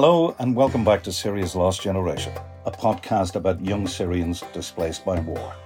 Hello, 0.00 0.32
and 0.38 0.54
welcome 0.54 0.84
back 0.84 1.02
to 1.02 1.12
Syria's 1.12 1.56
Lost 1.56 1.82
Generation, 1.82 2.32
a 2.66 2.70
podcast 2.70 3.34
about 3.34 3.60
young 3.64 3.84
Syrians 3.88 4.44
displaced 4.52 5.04
by 5.04 5.18
war. 5.18 5.56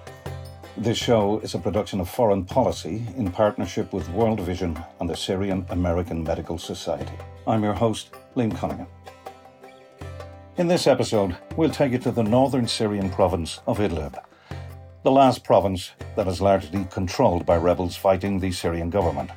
This 0.78 0.96
show 0.96 1.38
is 1.40 1.54
a 1.54 1.58
production 1.58 2.00
of 2.00 2.08
Foreign 2.08 2.46
Policy 2.46 3.04
in 3.18 3.30
partnership 3.30 3.92
with 3.92 4.08
World 4.08 4.40
Vision 4.40 4.82
and 5.00 5.10
the 5.10 5.14
Syrian 5.14 5.66
American 5.68 6.24
Medical 6.24 6.56
Society. 6.56 7.12
I'm 7.46 7.62
your 7.62 7.74
host, 7.74 8.14
Liam 8.34 8.56
Cunningham. 8.56 8.86
In 10.56 10.66
this 10.66 10.86
episode, 10.86 11.36
we'll 11.58 11.68
take 11.68 11.92
you 11.92 11.98
to 11.98 12.10
the 12.10 12.22
northern 12.22 12.66
Syrian 12.66 13.10
province 13.10 13.60
of 13.66 13.80
Idlib, 13.80 14.18
the 15.02 15.10
last 15.10 15.44
province 15.44 15.90
that 16.16 16.26
is 16.26 16.40
largely 16.40 16.86
controlled 16.90 17.44
by 17.44 17.58
rebels 17.58 17.96
fighting 17.96 18.40
the 18.40 18.50
Syrian 18.50 18.88
government. 18.88 19.30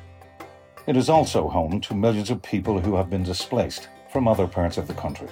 It 0.86 0.96
is 0.96 1.10
also 1.10 1.48
home 1.48 1.82
to 1.82 1.94
millions 1.94 2.30
of 2.30 2.40
people 2.40 2.80
who 2.80 2.96
have 2.96 3.10
been 3.10 3.24
displaced 3.24 3.88
from 4.16 4.28
other 4.28 4.46
parts 4.46 4.78
of 4.78 4.88
the 4.88 4.94
country. 4.94 5.28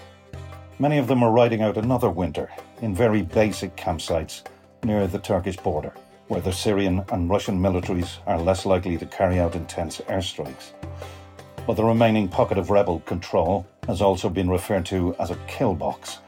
Many 0.78 0.98
of 0.98 1.06
them 1.06 1.22
are 1.22 1.32
riding 1.32 1.62
out 1.62 1.78
another 1.78 2.10
winter 2.10 2.50
in 2.82 2.94
very 2.94 3.22
basic 3.22 3.74
campsites 3.76 4.42
near 4.82 5.06
the 5.06 5.18
Turkish 5.18 5.56
border, 5.56 5.94
where 6.28 6.42
the 6.42 6.52
Syrian 6.52 7.02
and 7.10 7.30
Russian 7.30 7.58
militaries 7.58 8.18
are 8.26 8.38
less 8.38 8.66
likely 8.66 8.98
to 8.98 9.06
carry 9.06 9.40
out 9.40 9.56
intense 9.56 10.02
airstrikes. 10.02 10.72
But 11.66 11.78
the 11.78 11.84
remaining 11.84 12.28
pocket 12.28 12.58
of 12.58 12.68
rebel 12.68 13.00
control 13.06 13.66
has 13.86 14.02
also 14.02 14.28
been 14.28 14.50
referred 14.50 14.84
to 14.92 15.16
as 15.18 15.30
a 15.30 15.40
kill 15.46 15.74
box, 15.74 16.18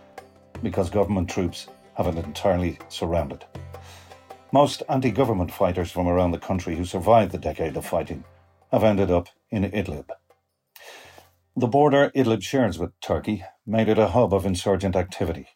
because 0.63 0.89
government 0.89 1.29
troops 1.29 1.67
have 1.99 2.07
it 2.07 2.25
entirely 2.25 2.79
surrounded. 2.89 3.45
Most 4.51 4.83
anti 4.89 5.11
government 5.11 5.53
fighters 5.53 5.91
from 5.91 6.09
around 6.09 6.31
the 6.31 6.39
country 6.39 6.75
who 6.75 6.87
survived 6.87 7.33
the 7.33 7.47
decade 7.49 7.77
of 7.77 7.85
fighting 7.85 8.25
have 8.73 8.83
ended 8.83 9.11
up 9.11 9.29
in 9.51 9.71
Idlib. 9.71 10.09
The 11.59 11.67
border 11.67 12.11
Idlib 12.15 12.43
shares 12.43 12.79
with 12.79 13.01
Turkey 13.01 13.43
made 13.67 13.89
it 13.89 13.97
a 13.97 14.09
hub 14.09 14.35
of 14.35 14.45
insurgent 14.45 14.95
activity. 14.95 15.49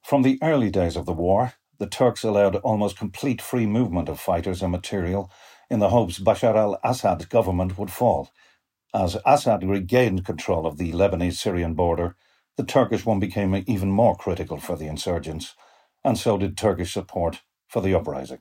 From 0.00 0.22
the 0.22 0.38
early 0.40 0.70
days 0.70 0.94
of 0.94 1.06
the 1.06 1.12
war, 1.12 1.54
the 1.80 1.88
Turks 1.88 2.22
allowed 2.22 2.54
almost 2.56 2.96
complete 2.96 3.42
free 3.42 3.66
movement 3.66 4.08
of 4.08 4.20
fighters 4.20 4.62
and 4.62 4.70
material 4.70 5.32
in 5.68 5.80
the 5.80 5.88
hopes 5.88 6.20
Bashar 6.20 6.54
al 6.54 6.78
Assad's 6.84 7.24
government 7.24 7.76
would 7.76 7.90
fall. 7.90 8.30
As 8.94 9.16
Assad 9.26 9.68
regained 9.68 10.24
control 10.24 10.68
of 10.68 10.78
the 10.78 10.92
Lebanese 10.92 11.34
Syrian 11.34 11.74
border, 11.74 12.14
the 12.56 12.62
Turkish 12.62 13.04
one 13.04 13.18
became 13.18 13.64
even 13.66 13.90
more 13.90 14.14
critical 14.14 14.58
for 14.58 14.76
the 14.76 14.86
insurgents, 14.86 15.56
and 16.04 16.16
so 16.16 16.38
did 16.38 16.56
Turkish 16.56 16.92
support 16.92 17.42
for 17.66 17.82
the 17.82 17.92
uprising. 17.92 18.38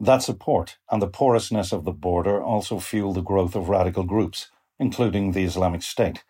That 0.00 0.22
support 0.22 0.78
and 0.90 1.02
the 1.02 1.06
porousness 1.06 1.70
of 1.70 1.84
the 1.84 1.92
border 1.92 2.42
also 2.42 2.78
fueled 2.78 3.16
the 3.16 3.20
growth 3.20 3.54
of 3.54 3.68
radical 3.68 4.04
groups, 4.04 4.48
including 4.80 5.30
the 5.30 5.44
Islamic 5.44 5.82
State, 5.82 6.24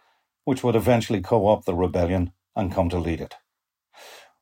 which 0.45 0.63
would 0.63 0.77
eventually 0.77 1.23
co 1.23 1.47
opt 1.47 1.65
the 1.65 1.75
rebellion 1.75 2.33
and 2.55 2.75
come 2.75 2.91
to 2.91 2.99
lead 2.99 3.21
it. 3.21 3.37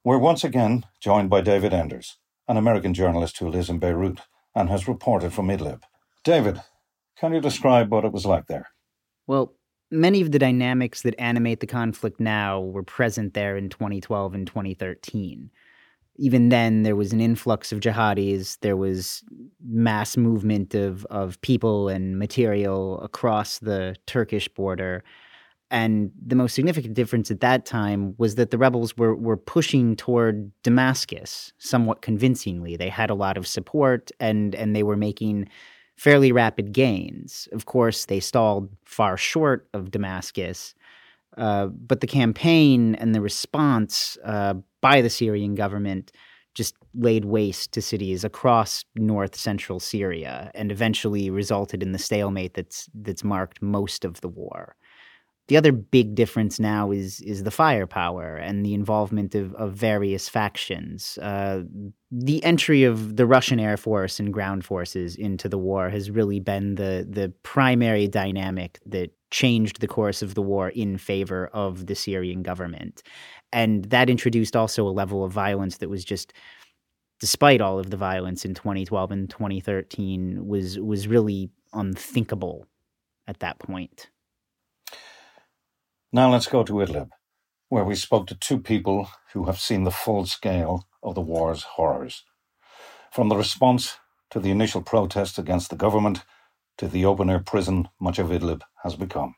We're 0.02 0.18
once 0.18 0.42
again 0.42 0.86
joined 1.00 1.28
by 1.28 1.42
David 1.42 1.74
Enders, 1.74 2.16
an 2.48 2.56
American 2.56 2.94
journalist 2.94 3.38
who 3.38 3.48
lives 3.48 3.68
in 3.68 3.78
Beirut 3.78 4.20
and 4.54 4.70
has 4.70 4.88
reported 4.88 5.32
from 5.32 5.48
Idlib. 5.48 5.82
David, 6.24 6.62
can 7.20 7.34
you 7.34 7.40
describe 7.40 7.92
what 7.92 8.04
it 8.04 8.12
was 8.12 8.24
like 8.24 8.46
there? 8.46 8.70
Well, 9.26 9.54
many 9.90 10.22
of 10.22 10.32
the 10.32 10.38
dynamics 10.38 11.02
that 11.02 11.14
animate 11.18 11.60
the 11.60 11.66
conflict 11.66 12.18
now 12.18 12.60
were 12.60 12.82
present 12.82 13.34
there 13.34 13.56
in 13.56 13.68
2012 13.68 14.34
and 14.34 14.46
2013. 14.46 15.50
Even 16.18 16.48
then, 16.48 16.82
there 16.82 16.96
was 16.96 17.12
an 17.12 17.20
influx 17.20 17.72
of 17.72 17.80
jihadis. 17.80 18.58
There 18.60 18.76
was 18.76 19.22
mass 19.64 20.16
movement 20.16 20.74
of, 20.74 21.06
of 21.06 21.40
people 21.40 21.88
and 21.88 22.18
material 22.18 23.00
across 23.00 23.58
the 23.60 23.96
Turkish 24.06 24.48
border. 24.48 25.04
And 25.70 26.10
the 26.24 26.34
most 26.34 26.54
significant 26.54 26.94
difference 26.94 27.30
at 27.30 27.40
that 27.40 27.66
time 27.66 28.14
was 28.18 28.34
that 28.36 28.50
the 28.50 28.58
rebels 28.58 28.96
were, 28.96 29.14
were 29.14 29.36
pushing 29.36 29.96
toward 29.96 30.50
Damascus 30.62 31.52
somewhat 31.58 32.02
convincingly. 32.02 32.76
They 32.76 32.88
had 32.88 33.10
a 33.10 33.14
lot 33.14 33.36
of 33.36 33.46
support 33.46 34.10
and, 34.18 34.54
and 34.54 34.74
they 34.74 34.82
were 34.82 34.96
making 34.96 35.48
fairly 35.96 36.32
rapid 36.32 36.72
gains. 36.72 37.48
Of 37.52 37.66
course, 37.66 38.06
they 38.06 38.20
stalled 38.20 38.70
far 38.84 39.16
short 39.16 39.68
of 39.74 39.90
Damascus. 39.90 40.74
Uh, 41.36 41.66
but 41.66 42.00
the 42.00 42.06
campaign 42.06 42.94
and 42.96 43.14
the 43.14 43.20
response 43.20 44.16
uh, 44.24 44.54
by 44.80 45.00
the 45.00 45.10
Syrian 45.10 45.54
government 45.54 46.12
just 46.54 46.74
laid 46.94 47.24
waste 47.24 47.70
to 47.72 47.80
cities 47.80 48.24
across 48.24 48.84
north 48.96 49.36
central 49.36 49.78
Syria 49.78 50.50
and 50.54 50.72
eventually 50.72 51.30
resulted 51.30 51.82
in 51.82 51.92
the 51.92 51.98
stalemate 51.98 52.54
that's 52.54 52.88
that's 52.94 53.22
marked 53.22 53.62
most 53.62 54.04
of 54.04 54.20
the 54.20 54.28
war. 54.28 54.74
The 55.48 55.56
other 55.56 55.72
big 55.72 56.14
difference 56.14 56.60
now 56.60 56.90
is 56.90 57.22
is 57.22 57.42
the 57.42 57.50
firepower 57.50 58.36
and 58.36 58.64
the 58.64 58.74
involvement 58.74 59.34
of, 59.34 59.54
of 59.54 59.72
various 59.72 60.28
factions. 60.28 61.18
Uh, 61.22 61.62
the 62.10 62.44
entry 62.44 62.84
of 62.84 63.16
the 63.16 63.26
Russian 63.26 63.58
Air 63.58 63.78
Force 63.78 64.20
and 64.20 64.32
ground 64.32 64.66
forces 64.66 65.16
into 65.16 65.48
the 65.48 65.56
war 65.56 65.88
has 65.88 66.10
really 66.10 66.38
been 66.38 66.74
the 66.74 67.06
the 67.08 67.32
primary 67.42 68.06
dynamic 68.06 68.78
that 68.84 69.10
changed 69.30 69.80
the 69.80 69.88
course 69.88 70.20
of 70.20 70.34
the 70.34 70.42
war 70.42 70.68
in 70.68 70.98
favor 70.98 71.48
of 71.54 71.86
the 71.86 71.94
Syrian 71.94 72.42
government, 72.42 73.02
and 73.50 73.86
that 73.86 74.10
introduced 74.10 74.54
also 74.54 74.86
a 74.86 74.90
level 74.90 75.24
of 75.24 75.32
violence 75.32 75.78
that 75.78 75.88
was 75.88 76.04
just 76.04 76.34
despite 77.20 77.62
all 77.62 77.78
of 77.78 77.88
the 77.88 77.96
violence 77.96 78.44
in 78.44 78.52
2012 78.52 79.10
and 79.10 79.30
2013 79.30 80.46
was 80.46 80.78
was 80.78 81.08
really 81.08 81.48
unthinkable 81.72 82.66
at 83.26 83.40
that 83.40 83.58
point. 83.60 84.10
Now 86.10 86.32
let's 86.32 86.46
go 86.46 86.64
to 86.64 86.72
Idlib, 86.72 87.10
where 87.68 87.84
we 87.84 87.94
spoke 87.94 88.26
to 88.28 88.34
two 88.34 88.58
people 88.58 89.10
who 89.34 89.44
have 89.44 89.60
seen 89.60 89.84
the 89.84 89.90
full 89.90 90.24
scale 90.24 90.88
of 91.02 91.14
the 91.14 91.20
war's 91.20 91.64
horrors. 91.64 92.24
From 93.12 93.28
the 93.28 93.36
response 93.36 93.98
to 94.30 94.40
the 94.40 94.50
initial 94.50 94.80
protests 94.80 95.38
against 95.38 95.68
the 95.68 95.76
government 95.76 96.24
to 96.78 96.88
the 96.88 97.04
open 97.04 97.28
air 97.28 97.40
prison 97.40 97.90
much 98.00 98.18
of 98.18 98.28
Idlib 98.28 98.62
has 98.82 98.96
become. 98.96 99.34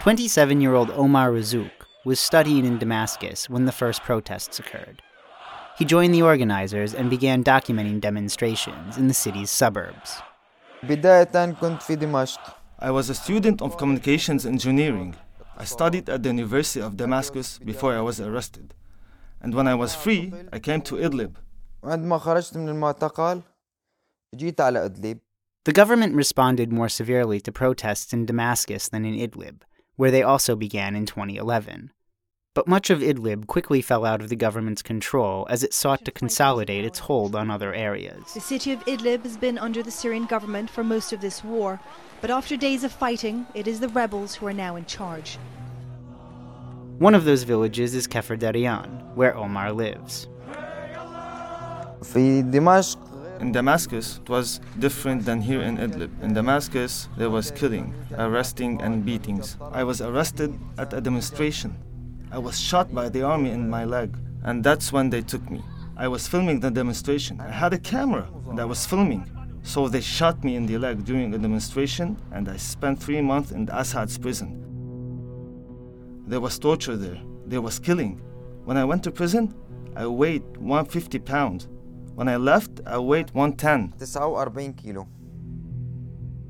Twenty-seven-year-old 0.00 0.90
Omar 0.90 1.30
Razouk 1.30 1.81
was 2.04 2.18
studying 2.18 2.64
in 2.64 2.78
Damascus 2.78 3.48
when 3.48 3.64
the 3.64 3.72
first 3.72 4.02
protests 4.02 4.58
occurred. 4.58 5.02
He 5.78 5.84
joined 5.84 6.14
the 6.14 6.22
organizers 6.22 6.94
and 6.94 7.08
began 7.08 7.44
documenting 7.44 8.00
demonstrations 8.00 8.98
in 8.98 9.08
the 9.08 9.14
city's 9.14 9.50
suburbs. 9.50 10.20
I 12.78 12.90
was 12.90 13.08
a 13.08 13.14
student 13.14 13.62
of 13.62 13.78
communications 13.78 14.44
engineering. 14.44 15.14
I 15.56 15.64
studied 15.64 16.08
at 16.10 16.22
the 16.22 16.30
University 16.30 16.80
of 16.80 16.96
Damascus 16.96 17.58
before 17.58 17.94
I 17.94 18.00
was 18.00 18.20
arrested. 18.20 18.74
And 19.40 19.54
when 19.54 19.68
I 19.68 19.74
was 19.74 19.94
free, 19.94 20.32
I 20.52 20.58
came 20.58 20.82
to 20.82 20.96
Idlib. 20.96 21.36
The 25.64 25.72
government 25.72 26.16
responded 26.16 26.72
more 26.72 26.88
severely 26.88 27.40
to 27.40 27.52
protests 27.52 28.12
in 28.12 28.26
Damascus 28.26 28.88
than 28.88 29.04
in 29.04 29.14
Idlib, 29.14 29.62
where 29.96 30.10
they 30.10 30.22
also 30.22 30.56
began 30.56 30.96
in 30.96 31.06
2011. 31.06 31.90
But 32.54 32.68
much 32.68 32.90
of 32.90 33.00
Idlib 33.00 33.46
quickly 33.46 33.80
fell 33.80 34.04
out 34.04 34.20
of 34.20 34.28
the 34.28 34.36
government's 34.36 34.82
control 34.82 35.46
as 35.48 35.62
it 35.62 35.72
sought 35.72 36.04
to 36.04 36.10
consolidate 36.10 36.84
its 36.84 36.98
hold 36.98 37.34
on 37.34 37.50
other 37.50 37.72
areas. 37.72 38.34
The 38.34 38.40
city 38.40 38.72
of 38.72 38.84
Idlib 38.84 39.22
has 39.22 39.38
been 39.38 39.56
under 39.56 39.82
the 39.82 39.90
Syrian 39.90 40.26
government 40.26 40.68
for 40.68 40.84
most 40.84 41.14
of 41.14 41.22
this 41.22 41.42
war, 41.42 41.80
but 42.20 42.30
after 42.30 42.56
days 42.56 42.84
of 42.84 42.92
fighting, 42.92 43.46
it 43.54 43.66
is 43.66 43.80
the 43.80 43.88
rebels 43.88 44.34
who 44.34 44.46
are 44.46 44.52
now 44.52 44.76
in 44.76 44.84
charge. 44.84 45.38
One 46.98 47.14
of 47.14 47.24
those 47.24 47.42
villages 47.44 47.94
is 47.94 48.06
Kefr 48.06 48.38
Darian, 48.38 48.90
where 49.14 49.34
Omar 49.34 49.72
lives. 49.72 50.28
In 53.42 53.50
Damascus, 53.50 54.20
it 54.22 54.28
was 54.28 54.60
different 54.78 55.24
than 55.24 55.40
here 55.40 55.62
in 55.62 55.76
Idlib. 55.76 56.10
In 56.22 56.32
Damascus, 56.32 57.08
there 57.16 57.28
was 57.28 57.50
killing, 57.50 57.92
arresting, 58.16 58.80
and 58.80 59.04
beatings. 59.04 59.56
I 59.72 59.82
was 59.82 60.00
arrested 60.00 60.56
at 60.78 60.92
a 60.92 61.00
demonstration. 61.00 61.76
I 62.30 62.38
was 62.38 62.60
shot 62.60 62.94
by 62.94 63.08
the 63.08 63.22
army 63.22 63.50
in 63.50 63.68
my 63.68 63.84
leg, 63.84 64.16
and 64.44 64.62
that's 64.62 64.92
when 64.92 65.10
they 65.10 65.22
took 65.22 65.50
me. 65.50 65.60
I 65.96 66.06
was 66.06 66.28
filming 66.28 66.60
the 66.60 66.70
demonstration. 66.70 67.40
I 67.40 67.50
had 67.50 67.72
a 67.72 67.78
camera, 67.78 68.28
and 68.48 68.60
I 68.60 68.64
was 68.64 68.86
filming. 68.86 69.28
So 69.64 69.88
they 69.88 70.02
shot 70.02 70.44
me 70.44 70.54
in 70.54 70.66
the 70.66 70.78
leg 70.78 71.04
during 71.04 71.34
a 71.34 71.38
demonstration, 71.38 72.16
and 72.30 72.48
I 72.48 72.56
spent 72.58 73.02
three 73.02 73.20
months 73.20 73.50
in 73.50 73.68
Assad's 73.72 74.18
prison. 74.18 74.50
There 76.28 76.40
was 76.40 76.60
torture 76.60 76.96
there. 76.96 77.20
There 77.46 77.60
was 77.60 77.80
killing. 77.80 78.22
When 78.66 78.76
I 78.76 78.84
went 78.84 79.02
to 79.02 79.10
prison, 79.10 79.52
I 79.96 80.06
weighed 80.06 80.44
150 80.58 81.18
pounds. 81.18 81.66
When 82.15 82.27
I 82.27 82.37
left, 82.37 82.81
I 82.85 82.97
weighed 82.97 83.31
110. 83.31 83.93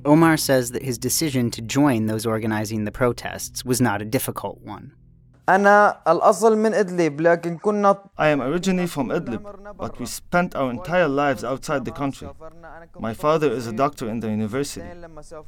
Omar 0.05 0.37
says 0.37 0.71
that 0.71 0.83
his 0.83 0.97
decision 0.97 1.51
to 1.51 1.61
join 1.61 2.05
those 2.05 2.25
organizing 2.25 2.85
the 2.85 2.91
protests 2.91 3.65
was 3.65 3.81
not 3.81 4.01
a 4.01 4.05
difficult 4.05 4.61
one. 4.61 4.93
أنا 5.49 6.01
الأصل 6.07 6.57
من 6.57 6.73
إدلب 6.73 7.21
لكن 7.21 7.57
كنا 7.57 7.97
I 8.17 8.27
am 8.27 8.41
originally 8.41 8.87
from 8.87 9.09
Idlib, 9.09 9.43
but 9.77 9.97
we 9.99 10.05
spent 10.05 10.55
our 10.55 10.69
entire 10.69 11.07
lives 11.07 11.43
outside 11.43 11.85
the 11.85 11.91
country. 11.91 12.27
My 12.99 13.13
father 13.13 13.49
is 13.49 13.65
a 13.67 13.71
doctor 13.71 14.09
in 14.09 14.19
the 14.19 14.29
university. 14.29 14.85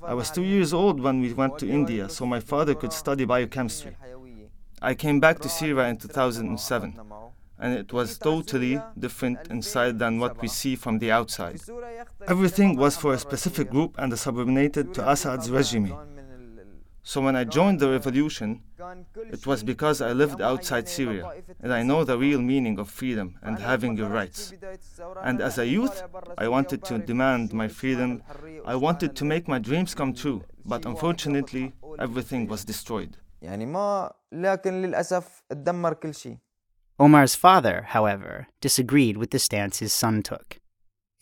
I 0.04 0.14
was 0.14 0.32
two 0.32 0.44
years 0.44 0.74
old 0.74 1.02
when 1.02 1.20
we 1.20 1.34
went 1.34 1.60
to 1.60 1.70
India, 1.70 2.08
so 2.08 2.26
my 2.26 2.40
father 2.40 2.76
could 2.76 2.94
study 2.94 3.26
biochemistry. 3.26 3.98
I 4.82 4.94
came 4.94 5.20
back 5.20 5.40
to 5.40 5.50
Syria 5.50 5.90
in 5.90 5.98
2007, 5.98 6.98
and 7.60 7.74
it 7.74 7.92
was 7.92 8.18
totally 8.18 8.82
different 8.98 9.40
inside 9.50 10.00
than 10.00 10.20
what 10.20 10.42
we 10.42 10.48
see 10.48 10.76
from 10.76 11.00
the 11.00 11.12
outside. 11.12 11.60
Everything 12.28 12.76
was 12.76 12.96
for 12.96 13.14
a 13.14 13.20
specific 13.20 13.70
group 13.70 13.96
and 13.98 14.18
subordinated 14.18 14.94
to 14.94 15.10
Assad's 15.12 15.52
regime. 15.52 15.94
So 17.04 17.22
when 17.22 17.36
I 17.36 17.44
joined 17.44 17.80
the 17.80 17.90
revolution, 17.90 18.62
it 19.36 19.48
was 19.48 19.64
because 19.64 20.00
I 20.00 20.12
lived 20.14 20.42
outside 20.42 20.88
Syria 20.88 21.24
and 21.60 21.74
I 21.74 21.82
know 21.82 22.04
the 22.04 22.18
real 22.18 22.42
meaning 22.42 22.78
of 22.78 22.90
freedom 22.90 23.36
and 23.42 23.58
having 23.58 23.98
your 23.98 24.10
rights. 24.10 24.54
And 25.24 25.42
as 25.42 25.58
a 25.58 25.66
youth, 25.66 26.04
I 26.38 26.48
wanted 26.48 26.84
to 26.86 27.00
demand 27.00 27.52
my 27.52 27.68
freedom. 27.68 28.22
I 28.66 28.76
wanted 28.76 29.16
to 29.16 29.26
make 29.26 29.48
my 29.48 29.60
dreams 29.60 29.96
come 29.96 30.14
true, 30.14 30.44
but 30.66 30.86
unfortunately, 30.86 31.74
everything 32.00 32.48
was 32.48 32.64
destroyed. 32.64 33.18
يعني 33.42 33.66
ما 33.66 34.14
لكن 34.32 34.82
للأسف 34.82 35.44
اتدمر 35.52 35.94
كل 35.94 36.16
شيء 36.16 36.38
Omar's 37.00 37.36
father, 37.36 37.86
however, 37.90 38.48
disagreed 38.60 39.16
with 39.18 39.32
the 39.32 39.40
stance 39.40 39.80
his 39.80 39.94
son 39.94 40.22
took. 40.22 40.60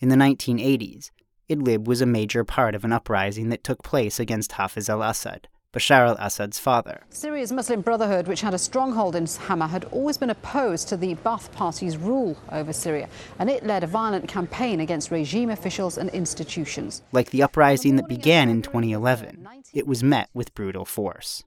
In 0.00 0.08
the 0.08 0.16
1980s, 0.16 1.10
Idlib 1.48 1.84
was 1.86 2.00
a 2.00 2.06
major 2.06 2.44
part 2.44 2.74
of 2.74 2.84
an 2.84 2.92
uprising 2.92 3.48
that 3.48 3.64
took 3.64 3.82
place 3.82 4.20
against 4.20 4.52
Hafiz 4.52 4.90
al 4.90 5.02
Assad, 5.02 5.48
Bashar 5.72 6.08
al 6.08 6.16
Assad's 6.16 6.58
father. 6.58 7.02
Syria's 7.10 7.52
Muslim 7.52 7.80
Brotherhood, 7.80 8.26
which 8.26 8.40
had 8.40 8.54
a 8.54 8.58
stronghold 8.58 9.14
in 9.14 9.26
Hama, 9.26 9.68
had 9.68 9.84
always 9.86 10.18
been 10.18 10.30
opposed 10.30 10.88
to 10.88 10.96
the 10.96 11.14
Ba'ath 11.16 11.52
Party's 11.52 11.96
rule 11.96 12.36
over 12.50 12.72
Syria, 12.72 13.08
and 13.38 13.48
it 13.48 13.64
led 13.64 13.84
a 13.84 13.86
violent 13.86 14.28
campaign 14.28 14.80
against 14.80 15.10
regime 15.10 15.50
officials 15.50 15.96
and 15.96 16.10
institutions. 16.10 17.02
Like 17.12 17.30
the 17.30 17.42
uprising 17.42 17.96
that 17.96 18.08
began 18.08 18.48
in 18.48 18.62
2011, 18.62 19.46
it 19.72 19.86
was 19.86 20.02
met 20.02 20.28
with 20.34 20.54
brutal 20.54 20.84
force. 20.84 21.44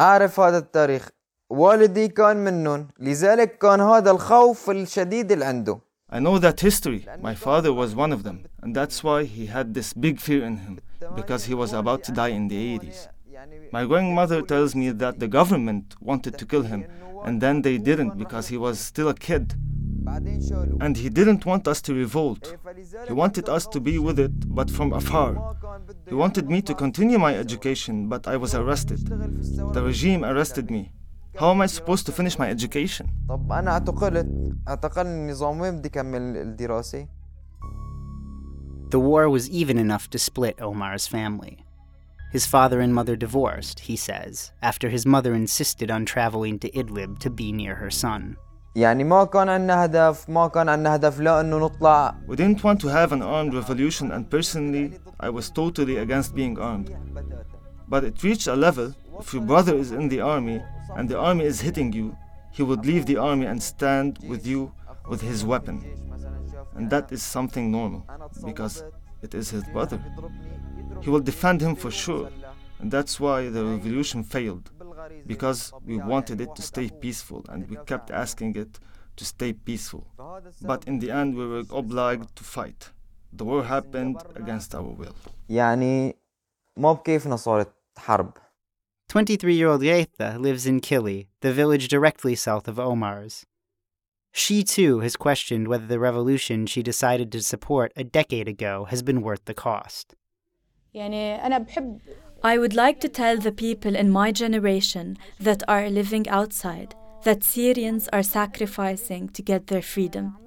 أعرف 0.00 0.40
هذا 0.40 0.58
التاريخ 0.58 1.08
والدي 1.49 2.07
كان 2.07 2.37
منهم 2.37 2.87
لذلك 2.99 3.57
كان 3.57 3.81
هذا 3.81 4.11
الخوف 4.11 4.69
الشديد 4.69 5.31
اللي 5.31 5.45
عنده 5.45 5.79
I 6.09 6.19
know 6.19 6.39
that 6.39 6.61
history. 6.61 7.05
My 7.21 7.35
father 7.35 7.73
was 7.73 7.93
one 7.93 8.13
of 8.13 8.23
them, 8.23 8.45
and 8.61 8.73
that's 8.73 9.03
why 9.03 9.25
he 9.25 9.47
had 9.47 9.73
this 9.73 9.91
big 9.91 10.21
fear 10.21 10.41
in 10.45 10.55
him, 10.65 10.79
because 11.17 11.43
he 11.49 11.53
was 11.53 11.73
about 11.73 12.01
to 12.05 12.13
die 12.13 12.29
in 12.29 12.47
the 12.47 12.79
80s. 12.79 13.09
My 13.73 13.83
grandmother 13.85 14.41
tells 14.41 14.73
me 14.73 14.91
that 14.91 15.19
the 15.19 15.27
government 15.27 15.95
wanted 15.99 16.37
to 16.37 16.45
kill 16.45 16.63
him, 16.63 16.85
and 17.25 17.41
then 17.41 17.61
they 17.61 17.77
didn't 17.77 18.17
because 18.17 18.47
he 18.47 18.57
was 18.57 18.79
still 18.79 19.09
a 19.09 19.13
kid. 19.13 19.55
And 20.85 20.95
he 20.95 21.09
didn't 21.09 21.45
want 21.45 21.67
us 21.67 21.81
to 21.81 21.93
revolt. 21.93 22.55
He 23.07 23.13
wanted 23.13 23.49
us 23.49 23.67
to 23.67 23.81
be 23.81 23.99
with 23.99 24.17
it, 24.17 24.35
but 24.57 24.71
from 24.71 24.93
afar. 24.93 25.31
He 26.07 26.15
wanted 26.15 26.49
me 26.49 26.61
to 26.61 26.73
continue 26.73 27.19
my 27.19 27.35
education, 27.35 28.07
but 28.07 28.29
I 28.33 28.37
was 28.37 28.55
arrested. 28.55 28.99
The 29.73 29.83
regime 29.83 30.23
arrested 30.23 30.71
me. 30.71 30.91
How 31.40 31.50
am 31.50 31.62
I 31.62 31.66
supposed 31.66 32.06
to 32.06 32.12
finish 32.12 32.38
my 32.38 32.48
education? 32.48 33.06
طب 33.28 33.52
أنا 33.52 33.70
اعتقلت 33.70 34.26
اعتقلني 34.68 35.10
النظام 35.14 35.60
وين 35.60 35.78
بدي 35.78 35.88
أكمل 35.88 36.36
الدراسة 36.36 37.06
The 38.90 39.00
war 39.00 39.30
was 39.30 39.48
even 39.48 39.78
enough 39.78 40.10
to 40.10 40.18
split 40.18 40.60
Omar's 40.60 41.06
family. 41.06 41.64
His 42.30 42.44
father 42.46 42.80
and 42.80 42.94
mother 42.94 43.16
divorced, 43.16 43.80
he 43.80 43.96
says, 43.96 44.52
after 44.62 44.90
his 44.90 45.06
mother 45.06 45.32
insisted 45.34 45.90
on 45.90 46.04
traveling 46.04 46.58
to 46.58 46.70
Idlib 46.70 47.18
to 47.20 47.30
be 47.30 47.52
near 47.52 47.74
her 47.76 47.90
son. 47.90 48.36
يعني 48.76 49.04
ما 49.04 49.24
كان 49.24 49.48
عندنا 49.48 49.84
هدف 49.84 50.30
ما 50.30 50.48
كان 50.48 50.68
عندنا 50.68 50.94
هدف 50.94 51.20
لا 51.20 51.40
إنه 51.40 51.58
نطلع 51.58 52.14
We 52.26 52.36
didn't 52.36 52.62
want 52.64 52.80
to 52.80 52.88
have 52.88 53.12
an 53.12 53.22
armed 53.22 53.54
revolution, 53.54 54.10
and 54.10 54.30
personally, 54.30 54.98
I 55.20 55.28
was 55.30 55.50
totally 55.50 55.96
against 55.96 56.34
being 56.34 56.58
armed. 56.58 56.90
But 57.88 58.04
it 58.04 58.22
reached 58.22 58.46
a 58.46 58.56
level 58.56 58.94
if 59.20 59.34
your 59.34 59.42
brother 59.42 59.74
is 59.74 59.92
in 59.92 60.08
the 60.08 60.20
army 60.20 60.62
and 60.96 61.08
the 61.08 61.18
army 61.18 61.44
is 61.44 61.60
hitting 61.60 61.92
you, 61.92 62.16
he 62.50 62.62
would 62.62 62.84
leave 62.84 63.06
the 63.06 63.16
army 63.16 63.46
and 63.46 63.62
stand 63.62 64.18
with 64.28 64.46
you 64.46 64.72
with 65.08 65.20
his 65.20 65.44
weapon. 65.44 65.76
And 66.76 66.90
that 66.90 67.12
is 67.12 67.22
something 67.22 67.70
normal 67.70 68.06
because 68.44 68.84
it 69.22 69.34
is 69.34 69.50
his 69.50 69.64
brother. 69.64 69.98
He 71.00 71.10
will 71.10 71.20
defend 71.20 71.60
him 71.60 71.74
for 71.74 71.90
sure. 71.90 72.28
And 72.80 72.90
that's 72.90 73.20
why 73.20 73.48
the 73.48 73.64
revolution 73.64 74.22
failed 74.24 74.70
because 75.26 75.72
we 75.86 75.96
wanted 75.98 76.40
it 76.40 76.54
to 76.56 76.62
stay 76.62 76.88
peaceful 76.88 77.44
and 77.48 77.68
we 77.70 77.76
kept 77.86 78.10
asking 78.10 78.56
it 78.56 78.78
to 79.16 79.24
stay 79.24 79.52
peaceful. 79.52 80.06
But 80.62 80.84
in 80.86 80.98
the 80.98 81.10
end, 81.10 81.34
we 81.36 81.46
were 81.46 81.64
obliged 81.70 82.34
to 82.36 82.44
fight. 82.44 82.90
The 83.32 83.44
war 83.44 83.62
happened 83.64 84.16
against 84.36 84.74
our 84.74 84.82
will. 85.00 85.14
يعني 85.48 86.16
ما 86.76 86.92
بكيفنا 86.92 87.36
صارت 87.36 87.72
حرب 87.98 88.32
23 89.09 89.55
year 89.55 89.69
old 89.69 89.81
Gaeta 89.81 90.37
lives 90.37 90.67
in 90.67 90.81
Kili, 90.81 91.27
the 91.39 91.53
village 91.53 91.87
directly 91.87 92.35
south 92.35 92.67
of 92.67 92.77
Omar's. 92.77 93.45
She 94.33 94.63
too 94.63 94.99
has 94.99 95.15
questioned 95.15 95.69
whether 95.69 95.87
the 95.87 95.97
revolution 95.99 96.65
she 96.65 96.83
decided 96.83 97.31
to 97.31 97.41
support 97.41 97.93
a 97.95 98.03
decade 98.03 98.49
ago 98.49 98.85
has 98.89 99.01
been 99.01 99.21
worth 99.21 99.45
the 99.45 99.53
cost. 99.53 100.13
I 102.43 102.57
would 102.57 102.75
like 102.75 102.99
to 102.99 103.09
tell 103.09 103.37
the 103.37 103.51
people 103.53 103.95
in 103.95 104.11
my 104.11 104.31
generation 104.33 105.17
that 105.39 105.63
are 105.69 105.89
living 105.89 106.27
outside 106.27 106.93
that 107.23 107.43
Syrians 107.43 108.09
are 108.11 108.23
sacrificing 108.23 109.29
to 109.29 109.41
get 109.41 109.67
their 109.67 109.81
freedom. 109.81 110.37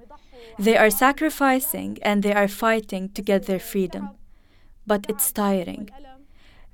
They 0.59 0.77
are 0.77 0.91
sacrificing 0.91 1.97
and 2.03 2.21
they 2.21 2.33
are 2.33 2.47
fighting 2.47 3.09
to 3.09 3.21
get 3.21 3.47
their 3.47 3.59
freedom. 3.59 4.11
But 4.85 5.05
it's 5.09 5.31
tiring. 5.31 5.89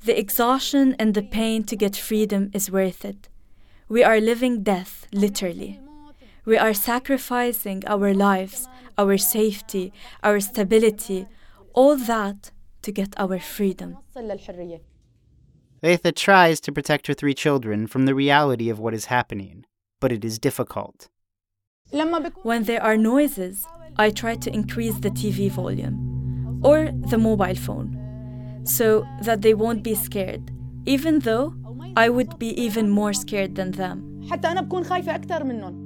The 0.05 0.17
exhaustion 0.17 0.95
and 0.99 1.13
the 1.13 1.23
pain 1.23 1.63
to 1.65 1.75
get 1.75 1.95
freedom 1.95 2.51
is 2.53 2.71
worth 2.71 3.03
it. 3.03 3.29
We 3.89 4.03
are 4.03 4.19
living 4.19 4.63
death, 4.63 5.07
literally. 5.11 5.79
We 6.45 6.57
are 6.57 6.73
sacrificing 6.73 7.83
our 7.87 8.13
lives, 8.13 8.67
our 8.97 9.17
safety, 9.17 9.91
our 10.23 10.39
stability, 10.39 11.25
all 11.73 11.97
that 11.97 12.51
to 12.83 12.91
get 12.91 13.13
our 13.17 13.39
freedom. 13.39 13.97
Letha 15.83 16.11
tries 16.11 16.59
to 16.61 16.71
protect 16.71 17.07
her 17.07 17.13
three 17.13 17.33
children 17.33 17.87
from 17.87 18.05
the 18.05 18.15
reality 18.15 18.69
of 18.69 18.79
what 18.79 18.93
is 18.93 19.05
happening, 19.05 19.65
but 19.99 20.11
it 20.11 20.23
is 20.23 20.39
difficult. 20.39 21.09
When 22.43 22.63
there 22.63 22.83
are 22.83 22.97
noises, 22.97 23.65
I 23.97 24.09
try 24.11 24.35
to 24.35 24.53
increase 24.53 24.99
the 24.99 25.09
TV 25.09 25.51
volume 25.51 26.61
or 26.63 26.91
the 26.91 27.17
mobile 27.17 27.55
phone 27.55 28.06
so 28.66 29.04
that 29.22 29.42
they 29.42 29.54
won't 29.54 29.82
be 29.82 29.94
scared, 29.94 30.50
even 30.86 31.18
though 31.20 31.54
I 31.96 32.08
would 32.08 32.38
be 32.38 32.50
even 32.66 32.88
more 32.88 33.12
scared 33.12 33.54
than 33.54 33.72
them. 33.72 34.28
حتى 34.30 34.48
أنا 34.48 34.60
بكون 34.60 34.84
خايفة 34.84 35.14
أكثر 35.14 35.44
منهم 35.44 35.82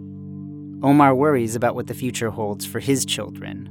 Omar 0.83 1.15
worries 1.15 1.57
about 1.57 1.75
what 1.75 1.87
the 1.87 1.95
future 1.95 2.31
holds 2.31 2.67
for 2.67 2.81
his 2.81 3.05
children. 3.05 3.69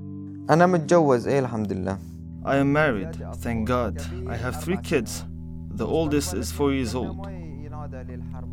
أنا 0.49 0.65
متجوز 0.65 1.27
إيه 1.27 1.39
الحمد 1.39 1.73
لله 1.73 1.97
I 2.45 2.57
am 2.57 2.71
married, 2.73 3.15
thank 3.41 3.67
God. 3.67 3.99
I 4.27 4.35
have 4.35 4.63
three 4.63 4.77
kids. 4.77 5.23
The 5.71 5.87
oldest 5.87 6.33
is 6.33 6.51
four 6.51 6.71
years 6.73 6.93
old. 6.93 7.27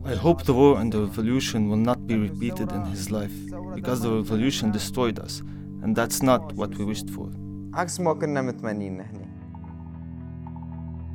I 0.04 0.14
hope 0.14 0.44
the 0.44 0.54
war 0.54 0.80
and 0.80 0.90
the 0.92 1.00
revolution 1.08 1.68
will 1.70 1.82
not 1.90 2.06
be 2.06 2.16
repeated 2.16 2.72
in 2.72 2.84
his 2.86 3.10
life 3.10 3.36
because 3.74 4.00
the 4.00 4.10
revolution 4.10 4.70
destroyed 4.70 5.18
us, 5.18 5.42
and 5.82 5.94
that's 5.94 6.22
not 6.22 6.42
what 6.54 6.70
we 6.78 6.84
wished 6.84 7.10
for. 7.10 7.28
عكس 7.74 8.00
ما 8.00 8.12
كنا 8.14 8.42
متمنين 8.42 8.96
نحن 8.96 9.16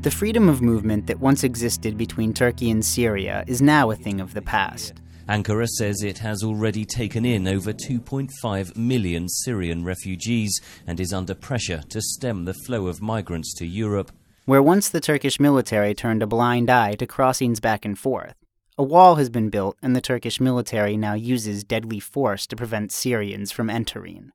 The 0.02 0.10
freedom 0.10 0.48
of 0.48 0.60
movement 0.60 1.06
that 1.06 1.20
once 1.20 1.44
existed 1.44 1.96
between 1.96 2.34
Turkey 2.34 2.72
and 2.72 2.84
Syria 2.84 3.44
is 3.46 3.62
now 3.62 3.92
a 3.92 3.94
thing 3.94 4.20
of 4.20 4.34
the 4.34 4.42
past. 4.42 4.94
Ankara 5.28 5.68
says 5.68 6.02
it 6.02 6.18
has 6.18 6.42
already 6.42 6.84
taken 6.84 7.24
in 7.24 7.46
over 7.46 7.72
2.5 7.72 8.76
million 8.76 9.28
Syrian 9.28 9.84
refugees 9.84 10.60
and 10.88 10.98
is 10.98 11.12
under 11.12 11.36
pressure 11.36 11.84
to 11.90 12.00
stem 12.02 12.46
the 12.46 12.52
flow 12.66 12.88
of 12.88 13.00
migrants 13.00 13.54
to 13.58 13.64
Europe. 13.64 14.10
Where 14.44 14.60
once 14.60 14.88
the 14.88 15.00
Turkish 15.00 15.38
military 15.38 15.94
turned 15.94 16.24
a 16.24 16.26
blind 16.26 16.68
eye 16.68 16.94
to 16.94 17.06
crossings 17.06 17.60
back 17.60 17.84
and 17.84 17.96
forth, 17.96 18.34
a 18.76 18.82
wall 18.82 19.14
has 19.14 19.30
been 19.30 19.50
built 19.50 19.76
and 19.84 19.94
the 19.94 20.00
Turkish 20.00 20.40
military 20.40 20.96
now 20.96 21.14
uses 21.14 21.62
deadly 21.62 22.00
force 22.00 22.44
to 22.48 22.56
prevent 22.56 22.90
Syrians 22.90 23.52
from 23.52 23.70
entering. 23.70 24.32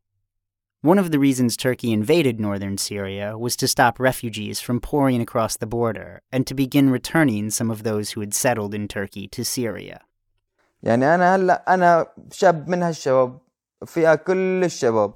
One 0.83 0.99
of 0.99 1.12
the 1.12 1.19
reasons 1.21 1.57
Turkey 1.57 1.93
invaded 1.93 2.41
northern 2.41 2.76
Syria 2.76 3.38
was 3.38 3.55
to 3.57 3.69
stop 3.69 4.00
refugees 4.00 4.61
from 4.61 4.81
pouring 4.81 5.21
across 5.21 5.57
the 5.57 5.67
border 5.67 6.23
and 6.33 6.45
to 6.49 6.55
begin 6.55 6.91
returning 6.91 7.50
some 7.50 7.71
of 7.71 7.85
those 7.85 8.11
who 8.11 8.21
had 8.21 8.35
settled 8.35 8.75
in 8.75 8.88
Turkey 8.88 9.29
to 9.29 9.45
Syria. 9.45 10.00
يعني 10.83 11.14
أنا 11.14 11.35
هلا 11.35 11.75
أنا 11.75 12.07
شاب 12.33 12.69
من 12.69 12.83
هالشباب 12.83 13.38
فيها 13.87 14.14
كل 14.14 14.64
الشباب 14.64 15.14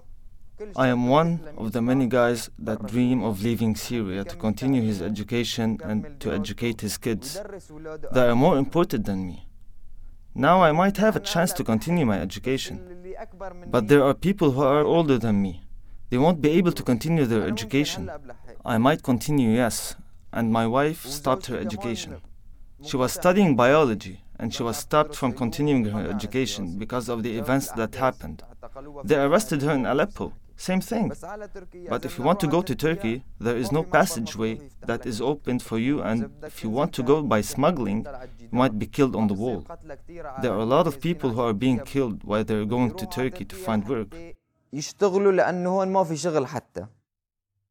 I 0.77 0.89
am 0.89 1.09
one 1.09 1.41
of 1.59 1.73
the 1.73 1.83
many 1.83 2.07
guys 2.07 2.49
that 2.59 2.87
dream 2.87 3.23
of 3.23 3.43
leaving 3.43 3.77
Syria 3.77 4.25
to 4.25 4.37
continue 4.37 4.83
his 4.83 5.03
education 5.03 5.79
and 5.85 6.19
to 6.21 6.33
educate 6.33 6.81
his 6.81 6.97
kids. 6.97 7.39
They 8.13 8.27
are 8.27 8.35
more 8.35 8.57
important 8.57 9.05
than 9.05 9.27
me. 9.27 9.49
Now 10.35 10.63
I 10.63 10.73
might 10.73 10.97
have 10.97 11.15
a 11.17 11.21
chance 11.21 11.53
to 11.55 11.65
continue 11.65 12.07
my 12.07 12.21
education. 12.21 13.00
But 13.68 13.88
there 13.88 14.04
are 14.04 14.14
people 14.14 14.52
who 14.52 14.64
are 14.64 14.84
older 14.84 15.18
than 15.18 15.42
me. 15.42 15.62
They 16.10 16.18
won't 16.18 16.42
be 16.42 16.52
able 16.52 16.72
to 16.72 16.84
continue 16.84 17.26
their 17.26 17.48
education. 17.48 18.10
I 18.66 18.78
might 18.78 19.04
continue, 19.04 19.52
yes, 19.52 19.96
and 20.34 20.52
my 20.52 20.66
wife 20.68 21.06
stopped 21.06 21.46
her 21.48 21.58
education. 21.58 22.18
She 22.84 22.98
was 22.98 23.12
studying 23.14 23.56
biology 23.56 24.22
and 24.40 24.54
she 24.54 24.64
was 24.64 24.78
stopped 24.78 25.16
from 25.16 25.34
continuing 25.34 25.86
her 25.86 26.10
education 26.10 26.80
because 26.80 27.10
of 27.10 27.22
the 27.22 27.38
events 27.38 27.72
that 27.74 27.96
happened. 27.96 28.44
They 29.04 29.16
arrested 29.16 29.62
her 29.62 29.72
in 29.72 29.86
Aleppo. 29.86 30.34
Same 30.70 30.80
thing. 30.80 31.12
But 31.90 32.06
if 32.06 32.20
you 32.20 32.24
want 32.24 32.40
to 32.42 32.48
go 32.56 32.62
to 32.62 32.76
Turkey, 32.76 33.24
there 33.40 33.58
is 33.58 33.72
no 33.72 33.82
passageway 33.82 34.54
that 34.86 35.08
is 35.08 35.20
opened 35.20 35.64
for 35.64 35.80
you, 35.80 36.04
and 36.04 36.30
if 36.44 36.62
you 36.64 36.70
want 36.70 36.94
to 36.98 37.04
go 37.12 37.24
by 37.24 37.42
smuggling, 37.42 38.06
you 38.38 38.50
might 38.52 38.78
be 38.78 38.86
killed 38.86 39.16
on 39.16 39.26
the 39.28 39.34
wall. 39.34 39.66
There 40.44 40.54
are 40.54 40.64
a 40.68 40.72
lot 40.76 40.86
of 40.86 41.02
people 41.02 41.32
who 41.32 41.42
are 41.42 41.54
being 41.66 41.80
killed 41.80 42.24
while 42.24 42.44
they're 42.44 42.72
going 42.78 42.94
to 42.94 43.06
Turkey 43.08 43.46
to 43.46 43.56
find 43.56 43.90
work. 43.90 44.14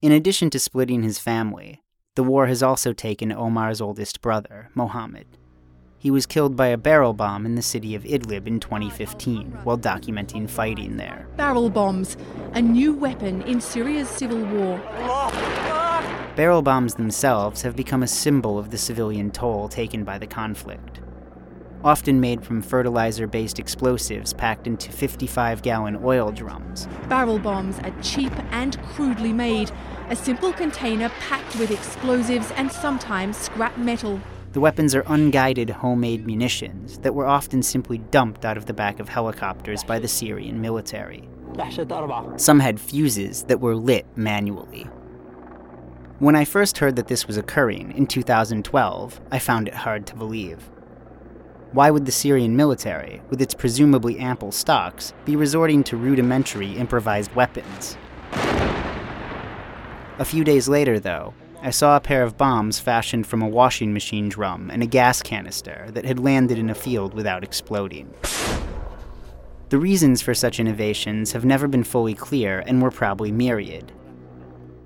In 0.03 0.13
addition 0.19 0.51
to 0.51 0.59
splitting 0.59 1.03
his 1.05 1.19
family, 1.21 1.83
the 2.17 2.25
war 2.25 2.49
has 2.49 2.61
also 2.61 2.93
taken 2.93 3.31
Omar's 3.31 3.81
oldest 3.81 4.21
brother, 4.21 4.69
Mohammed. 4.75 5.29
He 6.01 6.11
was 6.11 6.25
killed 6.25 6.57
by 6.57 6.69
a 6.69 6.79
barrel 6.79 7.13
bomb 7.13 7.45
in 7.45 7.57
the 7.57 7.63
city 7.63 7.95
of 7.95 8.05
Idlib 8.05 8.47
in 8.47 8.59
2015 8.59 9.51
while 9.65 9.77
documenting 9.77 10.49
fighting 10.49 10.97
there. 10.97 11.29
Barrel 11.37 11.69
bombs, 11.69 12.17
a 12.55 12.63
new 12.63 12.95
weapon 12.95 13.43
in 13.43 13.61
Syria's 13.61 14.09
civil 14.09 14.43
war. 14.43 14.79
Barrel 16.37 16.63
bombs 16.63 16.95
themselves 16.95 17.61
have 17.61 17.77
become 17.77 18.03
a 18.03 18.09
symbol 18.09 18.59
of 18.59 18.71
the 18.71 18.79
civilian 18.79 19.31
toll 19.31 19.69
taken 19.69 20.03
by 20.03 20.17
the 20.17 20.27
conflict. 20.27 21.01
Often 21.85 22.19
made 22.19 22.47
from 22.47 22.63
fertilizer 22.63 23.27
based 23.27 23.59
explosives 23.59 24.33
packed 24.33 24.67
into 24.67 24.91
55 24.91 25.61
gallon 25.61 26.01
oil 26.03 26.33
drums. 26.33 26.89
Barrel 27.11 27.39
bombs 27.39 27.79
are 27.81 27.93
cheap 28.01 28.33
and 28.53 28.81
crudely 28.85 29.35
made, 29.35 29.71
a 30.09 30.17
simple 30.17 30.55
container 30.55 31.11
packed 31.21 31.57
with 31.57 31.71
explosives 31.71 32.51
and 32.53 32.73
sometimes 32.73 33.37
scrap 33.37 33.77
metal. 33.77 34.19
The 34.53 34.61
weapons 34.61 34.97
are 34.97 35.05
unguided 35.07 35.71
homemade 35.71 36.27
munitions 36.27 36.99
that 36.99 37.15
were 37.15 37.27
often 37.27 37.63
simply 37.63 37.99
dumped 37.99 38.45
out 38.45 38.57
of 38.57 38.67
the 38.67 38.73
back 38.73 38.99
of 38.99 39.09
helicopters 39.09 39.85
by 39.85 40.01
the 40.01 40.09
Syrian 40.09 40.61
military. 40.61 41.29
Some 42.37 42.59
had 42.59 42.81
fuses 42.81 43.45
that 43.45 43.61
were 43.61 43.77
lit 43.77 44.07
manually. 44.17 44.89
When 46.19 46.35
I 46.35 46.45
first 46.45 46.79
heard 46.79 46.97
that 46.97 47.07
this 47.07 47.29
was 47.29 47.37
occurring 47.37 47.93
in 47.93 48.09
2012, 48.09 49.21
I 49.31 49.39
found 49.39 49.69
it 49.69 49.75
hard 49.75 50.05
to 50.09 50.17
believe. 50.17 50.69
Why 51.71 51.93
would 51.93 52.05
the 52.05 52.13
Syrian 52.13 52.57
military, 52.57 53.23
with 53.31 53.41
its 53.41 53.55
presumably 53.55 54.19
ample 54.19 54.51
stocks, 54.51 55.13
be 55.25 55.37
resorting 55.37 55.85
to 55.85 55.97
rudimentary 55.97 56.73
improvised 56.73 57.33
weapons? 57.37 57.97
A 60.19 60.25
few 60.25 60.43
days 60.43 60.69
later, 60.69 60.99
though, 60.99 61.35
I 61.63 61.69
saw 61.69 61.95
a 61.95 62.01
pair 62.01 62.23
of 62.23 62.39
bombs 62.39 62.79
fashioned 62.79 63.27
from 63.27 63.43
a 63.43 63.49
washing 63.49 63.93
machine 63.93 64.31
drum 64.31 64.71
and 64.71 64.83
a 64.83 64.87
gas 64.87 65.21
canister 65.21 65.89
that 65.91 66.07
had 66.07 66.19
landed 66.19 66.57
in 66.59 66.71
a 66.71 66.75
field 66.75 67.13
without 67.13 67.45
exploding. 67.45 68.15
The 69.69 69.79
reasons 69.79 70.23
for 70.23 70.33
such 70.33 70.59
innovations 70.59 71.33
have 71.33 71.45
never 71.45 71.69
been 71.69 71.85
fully 71.85 72.15
clear 72.15 72.61
and 72.67 72.81
were 72.81 72.91
probably 72.91 73.31
myriad. 73.31 73.93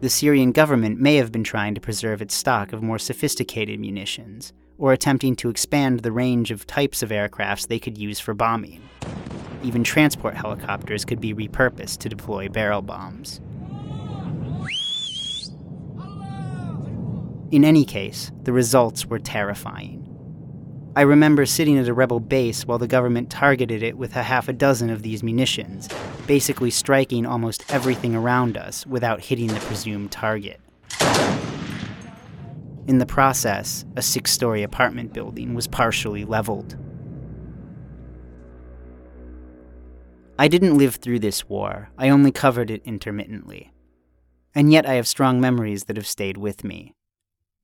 The 0.00 0.10
Syrian 0.10 0.50
government 0.50 1.00
may 1.00 1.14
have 1.14 1.30
been 1.30 1.44
trying 1.44 1.76
to 1.76 1.80
preserve 1.80 2.20
its 2.20 2.34
stock 2.34 2.72
of 2.72 2.82
more 2.82 2.98
sophisticated 2.98 3.78
munitions, 3.78 4.52
or 4.76 4.92
attempting 4.92 5.36
to 5.36 5.50
expand 5.50 6.00
the 6.00 6.12
range 6.12 6.50
of 6.50 6.66
types 6.66 7.04
of 7.04 7.10
aircrafts 7.10 7.68
they 7.68 7.78
could 7.78 7.96
use 7.96 8.18
for 8.18 8.34
bombing. 8.34 8.82
Even 9.62 9.84
transport 9.84 10.34
helicopters 10.34 11.04
could 11.04 11.20
be 11.20 11.32
repurposed 11.32 11.98
to 11.98 12.08
deploy 12.08 12.48
barrel 12.48 12.82
bombs. 12.82 13.40
In 17.54 17.64
any 17.64 17.84
case, 17.84 18.32
the 18.42 18.52
results 18.52 19.06
were 19.06 19.20
terrifying. 19.20 20.08
I 20.96 21.02
remember 21.02 21.46
sitting 21.46 21.78
at 21.78 21.86
a 21.86 21.94
rebel 21.94 22.18
base 22.18 22.66
while 22.66 22.78
the 22.78 22.88
government 22.88 23.30
targeted 23.30 23.80
it 23.80 23.96
with 23.96 24.16
a 24.16 24.24
half 24.24 24.48
a 24.48 24.52
dozen 24.52 24.90
of 24.90 25.02
these 25.02 25.22
munitions, 25.22 25.88
basically 26.26 26.72
striking 26.72 27.24
almost 27.24 27.72
everything 27.72 28.16
around 28.16 28.56
us 28.56 28.84
without 28.88 29.20
hitting 29.20 29.46
the 29.46 29.60
presumed 29.60 30.10
target. 30.10 30.60
In 32.88 32.98
the 32.98 33.06
process, 33.06 33.84
a 33.94 34.02
six 34.02 34.32
story 34.32 34.64
apartment 34.64 35.12
building 35.12 35.54
was 35.54 35.68
partially 35.68 36.24
leveled. 36.24 36.76
I 40.40 40.48
didn't 40.48 40.76
live 40.76 40.96
through 40.96 41.20
this 41.20 41.48
war, 41.48 41.90
I 41.96 42.08
only 42.08 42.32
covered 42.32 42.72
it 42.72 42.82
intermittently. 42.84 43.72
And 44.56 44.72
yet 44.72 44.86
I 44.86 44.94
have 44.94 45.06
strong 45.06 45.40
memories 45.40 45.84
that 45.84 45.96
have 45.96 46.08
stayed 46.08 46.36
with 46.36 46.64
me. 46.64 46.96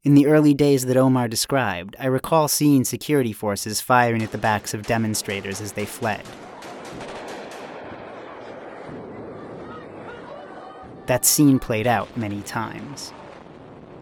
In 0.03 0.15
the 0.15 0.29
early 0.29 0.55
days 0.55 0.87
that 0.87 0.97
Omar 0.97 1.29
described, 1.29 1.95
I 2.01 2.07
recall 2.07 2.49
seeing 2.49 2.85
security 2.85 3.35
forces 3.35 3.83
firing 3.83 4.23
at 4.23 4.33
the 4.33 4.39
backs 4.39 4.73
of 4.73 4.87
demonstrators 4.87 5.61
as 5.61 5.73
they 5.73 5.85
fled. 5.85 6.25
That 11.05 11.27
scene 11.27 11.59
played 11.59 11.87
out 11.87 12.17
many 12.17 12.41
times. 12.41 13.13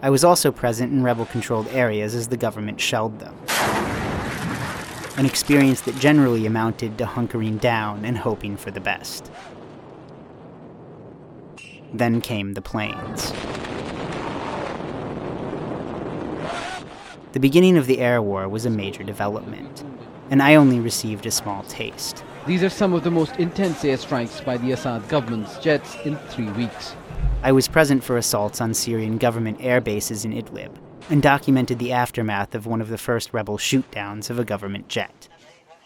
I 0.00 0.10
was 0.10 0.22
also 0.22 0.52
present 0.52 0.92
in 0.92 1.02
rebel 1.02 1.26
controlled 1.26 1.66
areas 1.70 2.14
as 2.14 2.28
the 2.28 2.36
government 2.36 2.80
shelled 2.80 3.18
them. 3.18 3.36
An 5.16 5.26
experience 5.26 5.80
that 5.80 5.98
generally 5.98 6.46
amounted 6.46 6.96
to 6.98 7.06
hunkering 7.06 7.60
down 7.60 8.04
and 8.04 8.16
hoping 8.16 8.56
for 8.56 8.70
the 8.70 8.78
best. 8.78 9.32
Then 11.92 12.20
came 12.20 12.54
the 12.54 12.62
planes. 12.62 13.32
The 17.32 17.40
beginning 17.40 17.76
of 17.76 17.86
the 17.86 17.98
air 17.98 18.22
war 18.22 18.48
was 18.48 18.64
a 18.64 18.70
major 18.70 19.02
development, 19.02 19.84
and 20.30 20.42
I 20.42 20.54
only 20.54 20.80
received 20.80 21.26
a 21.26 21.30
small 21.30 21.62
taste. 21.64 22.24
These 22.46 22.62
are 22.62 22.70
some 22.70 22.94
of 22.94 23.04
the 23.04 23.10
most 23.10 23.36
intense 23.36 23.82
airstrikes 23.82 24.42
by 24.42 24.56
the 24.56 24.72
Assad 24.72 25.06
government's 25.08 25.58
jets 25.58 25.96
in 26.04 26.16
three 26.16 26.50
weeks. 26.52 26.96
I 27.42 27.52
was 27.52 27.68
present 27.68 28.02
for 28.02 28.16
assaults 28.16 28.60
on 28.62 28.72
Syrian 28.72 29.18
government 29.18 29.58
air 29.60 29.80
bases 29.82 30.24
in 30.24 30.32
Idlib 30.32 30.74
and 31.10 31.22
documented 31.22 31.78
the 31.78 31.92
aftermath 31.92 32.54
of 32.54 32.66
one 32.66 32.80
of 32.80 32.88
the 32.88 32.98
first 32.98 33.34
rebel 33.34 33.58
shootdowns 33.58 34.30
of 34.30 34.38
a 34.38 34.44
government 34.44 34.88
jet. 34.88 35.28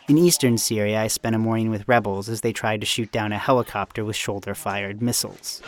In 0.09 0.19
eastern 0.19 0.59
Syria, 0.59 1.03
I 1.03 1.09
spent 1.09 1.37
a 1.37 1.39
morning 1.39 1.71
with 1.71 1.89
rebels 1.89 2.29
as 2.29 2.41
they 2.41 2.53
tried 2.53 2.81
to 2.81 2.87
shoot 2.87 3.11
down 3.11 3.33
a 3.33 3.39
helicopter 3.39 4.05
with 4.05 4.17
shoulder 4.17 4.55
fired 4.55 5.03
missiles. 5.03 5.63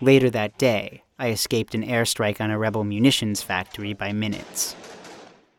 Later 0.00 0.30
that 0.30 0.56
day, 0.58 1.02
I 1.18 1.30
escaped 1.30 1.74
an 1.74 1.82
airstrike 1.82 2.42
on 2.42 2.50
a 2.50 2.58
rebel 2.58 2.84
munitions 2.84 3.40
factory 3.40 3.94
by 3.94 4.12
minutes. 4.12 4.76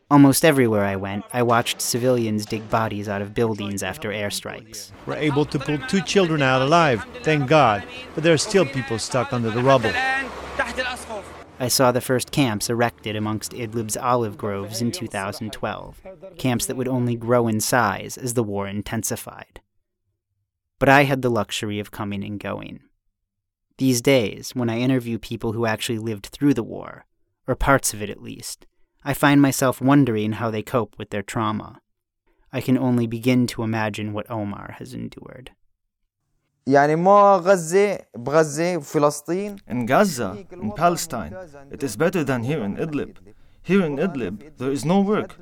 Almost 0.08 0.44
everywhere 0.44 0.84
I 0.84 0.94
went, 0.94 1.24
I 1.32 1.42
watched 1.42 1.80
civilians 1.80 2.46
dig 2.46 2.70
bodies 2.70 3.08
out 3.08 3.22
of 3.22 3.34
buildings 3.34 3.82
after 3.82 4.10
airstrikes. 4.10 4.92
We're 5.04 5.16
able 5.16 5.44
to 5.46 5.58
pull 5.58 5.78
two 5.78 6.00
children 6.00 6.42
out 6.42 6.62
alive, 6.62 7.04
thank 7.24 7.48
God, 7.48 7.82
but 8.14 8.22
there 8.22 8.32
are 8.32 8.38
still 8.38 8.66
people 8.66 9.00
stuck 9.00 9.32
under 9.32 9.50
the 9.50 9.62
rubble. 9.62 9.92
I 11.58 11.66
saw 11.66 11.90
the 11.90 12.00
first 12.00 12.30
camps 12.30 12.70
erected 12.70 13.16
amongst 13.16 13.52
Idlib's 13.52 13.96
olive 13.96 14.38
groves 14.38 14.80
in 14.80 14.92
2012, 14.92 16.00
camps 16.38 16.66
that 16.66 16.76
would 16.76 16.86
only 16.86 17.16
grow 17.16 17.48
in 17.48 17.58
size 17.58 18.16
as 18.16 18.34
the 18.34 18.44
war 18.44 18.68
intensified. 18.68 19.60
But 20.78 20.88
I 20.88 21.02
had 21.02 21.22
the 21.22 21.30
luxury 21.30 21.80
of 21.80 21.90
coming 21.90 22.22
and 22.22 22.38
going. 22.38 22.80
These 23.78 24.02
days, 24.02 24.56
when 24.56 24.68
I 24.68 24.78
interview 24.80 25.18
people 25.18 25.52
who 25.52 25.64
actually 25.64 25.98
lived 25.98 26.26
through 26.26 26.54
the 26.54 26.64
war, 26.64 27.06
or 27.46 27.54
parts 27.54 27.94
of 27.94 28.02
it 28.02 28.10
at 28.10 28.20
least, 28.20 28.66
I 29.04 29.14
find 29.14 29.40
myself 29.40 29.80
wondering 29.80 30.32
how 30.32 30.50
they 30.50 30.62
cope 30.62 30.98
with 30.98 31.10
their 31.10 31.22
trauma. 31.22 31.80
I 32.52 32.60
can 32.60 32.76
only 32.76 33.06
begin 33.06 33.46
to 33.48 33.62
imagine 33.62 34.12
what 34.12 34.28
Omar 34.28 34.74
has 34.78 34.94
endured. 34.94 35.52
In 39.68 39.86
Gaza, 39.86 40.44
in 40.50 40.72
Palestine, 40.72 41.34
it 41.70 41.82
is 41.84 41.96
better 41.96 42.24
than 42.24 42.42
here 42.42 42.62
in 42.64 42.76
Idlib. 42.76 43.16
Here 43.68 43.84
in 43.84 43.98
Idlib, 43.98 44.56
there 44.56 44.70
is 44.70 44.86
no 44.86 45.02
work. 45.02 45.36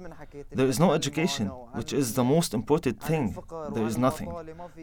There 0.50 0.66
is 0.66 0.80
no 0.80 0.90
education, 0.95 1.47
which 1.78 1.92
is 1.92 2.14
the 2.14 2.25
most 2.25 2.54
important 2.54 3.00
thing. 3.00 3.37
There 3.73 3.87
is 3.87 3.97
nothing. 3.97 4.35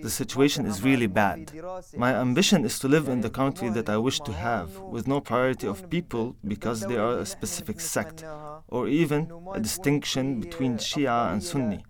The 0.02 0.10
situation 0.10 0.66
is 0.66 0.82
really 0.82 1.08
bad. 1.08 1.52
My 1.98 2.14
ambition 2.14 2.64
is 2.64 2.80
to 2.80 2.88
live 2.88 3.10
in 3.10 3.20
the 3.20 3.30
country 3.30 3.68
that 3.72 3.90
I 3.90 3.98
wish 3.98 4.22
to 4.22 4.32
have, 4.32 4.80
with 4.80 5.10
no 5.10 5.20
priority 5.20 5.68
of 5.68 5.90
people 5.90 6.38
because 6.48 6.80
they 6.88 6.96
are 6.96 7.20
a 7.20 7.26
specific 7.26 7.82
sect, 7.82 8.24
or 8.70 8.88
even 8.88 9.30
a 9.54 9.60
distinction 9.60 10.40
between 10.40 10.78
Shia 10.78 11.34
and 11.34 11.44
Sunni. 11.44 11.84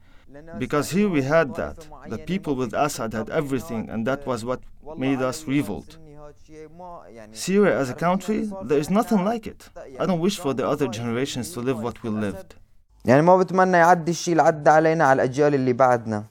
Because 0.57 0.89
here 0.89 1.07
we 1.07 1.21
had 1.21 1.53
that. 1.53 1.87
The 2.09 2.17
people 2.17 2.55
with 2.55 2.73
Assad 2.73 3.13
had 3.13 3.29
everything, 3.29 3.91
and 3.91 4.07
that 4.07 4.25
was 4.25 4.43
what 4.43 4.63
made 4.97 5.21
us 5.21 5.45
revolt. 5.45 5.99
Syria 7.32 7.78
as 7.78 7.90
a 7.90 7.94
country, 7.94 8.50
there 8.64 8.78
is 8.78 8.90
nothing 8.90 9.24
like 9.24 9.46
it. 9.46 9.68
I 9.98 10.06
don't 10.06 10.20
wish 10.20 10.38
for 10.38 10.52
the 10.54 10.66
other 10.66 10.88
generations 10.88 11.52
to 11.52 11.60
live 11.60 11.80
what 11.80 12.02
we 12.02 12.10
lived. 12.10 12.54
يعني 13.04 13.22
ما 13.22 13.36
بتمنى 13.36 13.76
يعدي 13.76 14.10
الشيء 14.10 14.32
اللي 14.32 14.42
عدى 14.42 14.70
علينا 14.70 15.04
على 15.04 15.22
الأجيال 15.22 15.54
اللي 15.54 15.72
بعدنا 15.72 16.24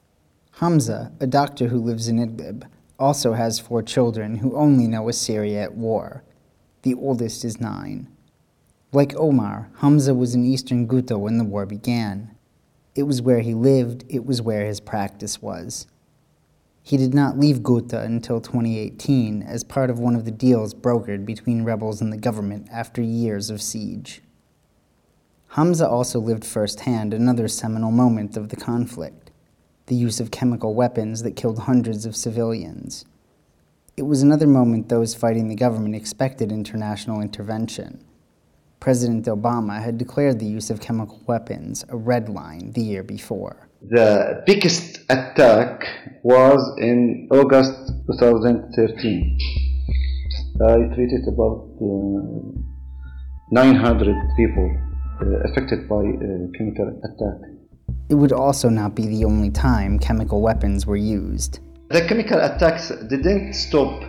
Hamza, 0.60 1.12
a 1.20 1.26
doctor 1.26 1.68
who 1.68 1.78
lives 1.78 2.08
in 2.08 2.18
Idlib, 2.18 2.64
also 2.98 3.32
has 3.32 3.60
four 3.60 3.82
children 3.82 4.36
who 4.36 4.56
only 4.56 4.88
know 4.88 5.08
Assyria 5.08 5.62
at 5.62 5.74
war. 5.74 6.24
The 6.82 6.94
oldest 6.94 7.44
is 7.44 7.60
nine. 7.60 8.08
Like 8.92 9.14
Omar, 9.16 9.70
Hamza 9.80 10.14
was 10.14 10.34
in 10.34 10.44
eastern 10.44 10.86
Ghouta 10.86 11.16
when 11.18 11.38
the 11.38 11.44
war 11.44 11.64
began. 11.64 12.36
It 12.94 13.04
was 13.04 13.22
where 13.22 13.40
he 13.40 13.54
lived, 13.54 14.04
it 14.08 14.26
was 14.26 14.42
where 14.42 14.64
his 14.66 14.80
practice 14.80 15.40
was. 15.40 15.86
He 16.85 16.97
did 16.97 17.13
not 17.13 17.39
leave 17.39 17.63
Ghouta 17.63 18.03
until 18.03 18.41
2018 18.41 19.41
as 19.41 19.63
part 19.63 19.89
of 19.89 19.99
one 19.99 20.15
of 20.15 20.25
the 20.25 20.31
deals 20.31 20.73
brokered 20.73 21.25
between 21.25 21.63
rebels 21.63 22.01
and 22.01 22.11
the 22.11 22.17
government 22.17 22.67
after 22.69 23.01
years 23.01 23.49
of 23.49 23.61
siege. 23.61 24.21
Hamza 25.51 25.87
also 25.87 26.19
lived 26.19 26.43
firsthand 26.43 27.13
another 27.13 27.47
seminal 27.47 27.91
moment 27.91 28.35
of 28.35 28.49
the 28.49 28.57
conflict 28.57 29.31
the 29.87 29.95
use 29.95 30.21
of 30.21 30.31
chemical 30.31 30.73
weapons 30.73 31.23
that 31.23 31.35
killed 31.35 31.59
hundreds 31.59 32.05
of 32.05 32.15
civilians. 32.15 33.03
It 33.97 34.03
was 34.03 34.21
another 34.21 34.47
moment 34.47 34.87
those 34.87 35.13
fighting 35.13 35.49
the 35.49 35.55
government 35.55 35.93
expected 35.93 36.53
international 36.53 37.19
intervention. 37.19 38.03
President 38.79 39.25
Obama 39.25 39.81
had 39.81 39.97
declared 39.97 40.39
the 40.39 40.45
use 40.45 40.69
of 40.69 40.79
chemical 40.79 41.21
weapons 41.27 41.83
a 41.89 41.97
red 41.97 42.29
line 42.29 42.71
the 42.71 42.81
year 42.81 43.03
before. 43.03 43.67
The 43.89 44.43
biggest 44.45 44.99
attack 45.09 45.85
was 46.23 46.73
in 46.79 47.27
August 47.29 47.73
2013. 48.07 49.37
I 50.61 50.87
treated 50.95 51.27
about 51.27 51.67
uh, 51.81 51.85
900 53.51 54.15
people 54.37 54.77
uh, 55.21 55.25
affected 55.49 55.89
by 55.89 55.95
uh, 55.95 56.47
chemical 56.57 56.97
attack. 57.03 57.41
It 58.07 58.15
would 58.15 58.31
also 58.31 58.69
not 58.69 58.95
be 58.95 59.05
the 59.05 59.25
only 59.25 59.49
time 59.49 59.99
chemical 59.99 60.41
weapons 60.41 60.87
were 60.87 60.95
used. 60.95 61.59
The 61.89 62.07
chemical 62.07 62.39
attacks 62.39 62.89
didn't 63.09 63.51
stop 63.51 64.01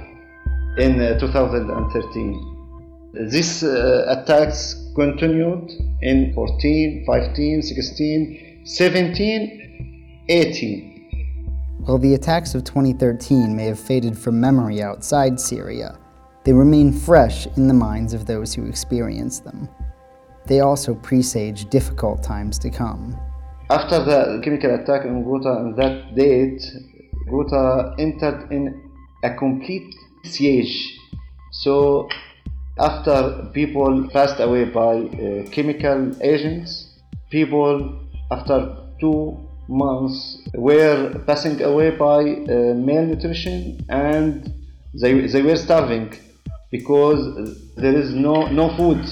in 0.78 1.00
uh, 1.00 1.18
2013. 1.18 3.26
These 3.28 3.64
uh, 3.64 4.04
attacks 4.06 4.76
continued 4.94 5.68
in 6.00 6.32
14, 6.32 7.06
15, 7.06 7.62
16, 7.62 8.40
17, 8.64 9.63
18. 10.28 10.94
While 11.84 11.98
the 11.98 12.14
attacks 12.14 12.54
of 12.54 12.64
2013 12.64 13.54
may 13.54 13.66
have 13.66 13.78
faded 13.78 14.16
from 14.16 14.40
memory 14.40 14.82
outside 14.82 15.38
Syria, 15.38 15.98
they 16.44 16.52
remain 16.52 16.92
fresh 16.92 17.46
in 17.56 17.68
the 17.68 17.74
minds 17.74 18.14
of 18.14 18.26
those 18.26 18.54
who 18.54 18.66
experienced 18.66 19.44
them. 19.44 19.68
They 20.46 20.60
also 20.60 20.94
presage 20.94 21.68
difficult 21.70 22.22
times 22.22 22.58
to 22.60 22.70
come. 22.70 23.16
After 23.70 24.02
the 24.04 24.40
chemical 24.42 24.74
attack 24.74 25.04
in 25.04 25.24
Ghouta 25.24 25.48
on 25.48 25.74
that 25.76 26.14
date, 26.14 26.62
Ghouta 27.28 27.94
entered 27.98 28.50
in 28.50 28.90
a 29.22 29.34
complete 29.34 29.94
siege. 30.24 30.98
So, 31.52 32.08
after 32.78 33.50
people 33.52 34.08
passed 34.12 34.40
away 34.40 34.64
by 34.64 34.96
uh, 34.96 35.50
chemical 35.50 36.12
agents, 36.22 36.98
people 37.30 38.00
after 38.30 38.76
two 39.00 39.43
months 39.68 40.38
were 40.54 41.22
passing 41.26 41.62
away 41.62 41.90
by 41.90 42.20
uh, 42.20 42.74
malnutrition 42.74 43.84
and 43.88 44.52
they, 45.00 45.26
they 45.26 45.42
were 45.42 45.56
starving 45.56 46.12
because 46.70 47.20
there 47.76 47.94
is 47.94 48.14
no, 48.14 48.46
no 48.48 48.74
food 48.76 49.04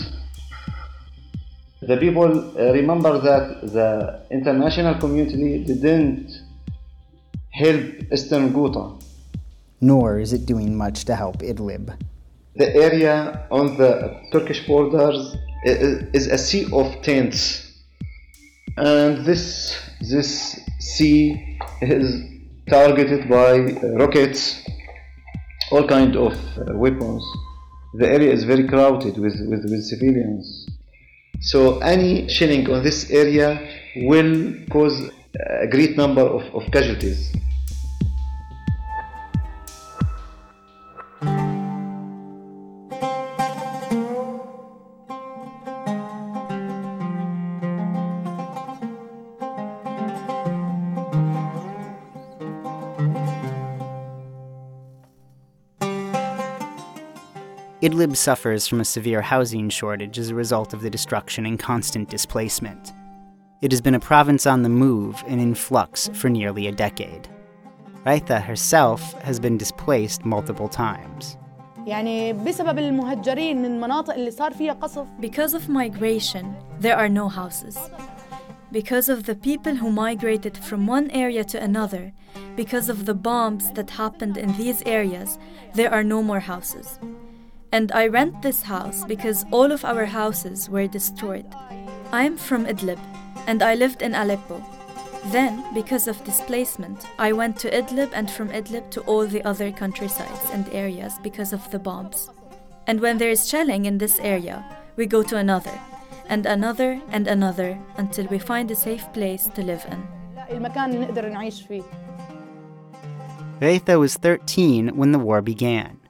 the 1.83 1.97
people 1.97 2.31
uh, 2.57 2.73
remember 2.73 3.19
that 3.19 3.61
the 3.73 4.25
international 4.31 4.95
community 5.01 5.65
didn't 5.65 6.31
help 7.51 8.13
Eastern 8.13 8.53
Ghouta. 8.53 9.03
Nor 9.81 10.21
is 10.21 10.33
it 10.33 10.47
doing 10.47 10.77
much 10.77 11.05
to 11.07 11.17
help 11.17 11.39
Idlib. 11.39 11.93
The 12.55 12.73
area 12.77 13.49
on 13.51 13.77
the 13.79 14.17
Turkish 14.31 14.65
borders 14.65 15.35
is 15.65 16.29
a 16.29 16.39
sea 16.39 16.69
of 16.73 17.03
tents, 17.03 17.72
and 18.77 19.25
this 19.25 19.79
this 20.01 20.61
sea 20.79 21.59
is 21.81 22.25
targeted 22.69 23.29
by 23.29 23.59
rockets, 23.99 24.63
all 25.71 25.87
kind 25.87 26.17
of 26.17 26.33
uh, 26.59 26.77
weapons. 26.77 27.25
The 27.95 28.09
area 28.09 28.33
is 28.33 28.45
very 28.45 28.67
crowded 28.67 29.19
with, 29.19 29.35
with, 29.49 29.65
with 29.65 29.85
civilians. 29.85 30.67
So 31.41 31.79
any 31.81 32.29
shelling 32.29 32.71
on 32.71 32.83
this 32.83 33.11
area 33.11 33.61
will 33.97 34.55
cause 34.71 35.11
a 35.61 35.67
great 35.67 35.97
number 35.97 36.23
of, 36.23 36.43
of 36.55 36.71
casualties. 36.73 37.33
Idlib 57.93 58.17
suffers 58.17 58.67
from 58.67 58.81
a 58.81 58.87
severe 58.87 59.21
housing 59.21 59.69
shortage 59.69 60.19
as 60.19 60.31
a 60.31 60.35
result 60.35 60.73
of 60.73 60.81
the 60.81 60.89
destruction 60.89 61.45
and 61.45 61.59
constant 61.59 62.09
displacement. 62.09 62.95
It 63.61 63.71
has 63.71 63.83
been 63.83 63.95
a 63.95 64.01
province 64.01 64.47
on 64.47 64.63
the 64.63 64.71
move 64.71 65.23
and 65.27 65.39
in 65.39 65.55
flux 65.55 66.09
for 66.15 66.31
nearly 66.31 66.69
a 66.69 66.73
decade. 66.73 67.29
Raitha 68.07 68.41
herself 68.41 69.13
has 69.21 69.39
been 69.39 69.59
displaced 69.59 70.25
multiple 70.25 70.71
times. 70.71 71.37
Because 75.21 75.53
of 75.53 75.69
migration, 75.69 76.57
there 76.81 76.97
are 76.97 77.09
no 77.11 77.29
houses. 77.29 77.79
Because 78.71 79.11
of 79.11 79.25
the 79.25 79.37
people 79.37 79.75
who 79.75 79.93
migrated 79.93 80.57
from 80.57 80.87
one 80.87 81.11
area 81.11 81.45
to 81.45 81.63
another, 81.63 82.15
because 82.57 82.89
of 82.89 83.05
the 83.05 83.15
bombs 83.15 83.71
that 83.73 83.91
happened 83.91 84.39
in 84.39 84.57
these 84.57 84.83
areas, 84.87 85.39
there 85.75 85.93
are 85.93 86.03
no 86.03 86.23
more 86.23 86.41
houses 86.41 86.99
and 87.73 87.91
I 87.93 88.07
rent 88.07 88.43
this 88.43 88.63
house 88.63 89.05
because 89.05 89.47
all 89.51 89.73
of 89.73 89.85
our 89.85 90.05
houses 90.05 90.69
were 90.69 90.87
destroyed. 90.87 91.47
I 92.13 92.25
am 92.25 92.37
from 92.37 92.67
Idlib, 92.67 93.01
and 93.47 93.63
I 93.63 93.75
lived 93.75 94.03
in 94.03 94.15
Aleppo. 94.15 94.63
Then, 95.27 95.65
because 95.73 96.07
of 96.07 96.23
displacement, 96.25 97.07
I 97.19 97.33
went 97.33 97.59
to 97.61 97.71
Idlib 97.71 98.11
and 98.13 98.31
from 98.31 98.51
Idlib 98.51 98.91
to 98.91 99.01
all 99.03 99.27
the 99.27 99.43
other 99.45 99.73
countrysides 99.73 100.51
and 100.53 100.69
areas 100.73 101.15
because 101.23 101.53
of 101.55 101.71
the 101.71 101.79
bombs. 101.79 102.29
And 102.87 103.01
when 103.01 103.17
there 103.17 103.31
is 103.31 103.49
shelling 103.49 103.87
in 103.87 103.99
this 103.99 104.19
area, 104.19 104.65
we 104.97 105.07
go 105.07 105.23
to 105.23 105.37
another, 105.37 105.81
and 106.29 106.45
another, 106.45 107.01
and 107.09 107.27
another, 107.27 107.79
until 107.97 108.27
we 108.27 108.39
find 108.39 108.71
a 108.71 108.77
safe 108.77 109.11
place 109.15 109.49
to 109.55 109.63
live 109.63 109.87
in. 109.89 110.07
Reitha 113.61 113.99
was 113.99 114.17
13 114.17 114.97
when 114.97 115.13
the 115.13 115.19
war 115.19 115.41
began. 115.41 116.02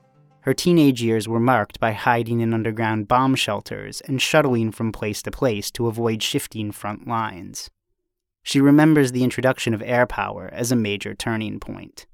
Her 0.42 0.54
teenage 0.54 1.02
years 1.02 1.28
were 1.28 1.42
marked 1.42 1.80
by 1.80 1.92
hiding 1.92 2.40
in 2.40 2.54
underground 2.54 3.08
bomb 3.08 3.36
shelters 3.36 4.02
and 4.02 4.22
shuttling 4.22 4.72
from 4.72 4.92
place 4.92 5.22
to 5.24 5.32
place 5.32 5.70
to 5.72 5.88
avoid 5.88 6.24
shifting 6.24 6.72
front 6.72 7.08
lines. 7.08 7.70
She 8.44 8.62
remembers 8.62 9.12
the 9.12 9.26
introduction 9.26 9.74
of 9.74 9.82
air 9.82 10.06
power 10.06 10.50
as 10.54 10.72
a 10.72 10.76
major 10.76 11.14
turning 11.14 11.60
point. 11.60 12.08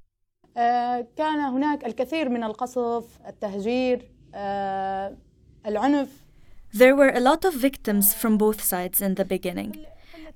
آه، 0.58 1.08
كان 1.18 1.39
هناك 1.39 1.86
الكثير 1.86 2.30
من 2.30 2.44
القصف 2.44 3.20
التهجير 3.28 4.12
آه، 4.36 5.18
العنف 5.66 6.10
There 6.74 6.96
were 6.96 7.10
a 7.10 7.20
lot 7.20 7.46
of 7.46 7.54
victims 7.54 8.16
from 8.16 8.38
both 8.38 8.62
sides 8.63 9.00
in 9.00 9.13
the 9.13 9.26
beginning. 9.26 9.86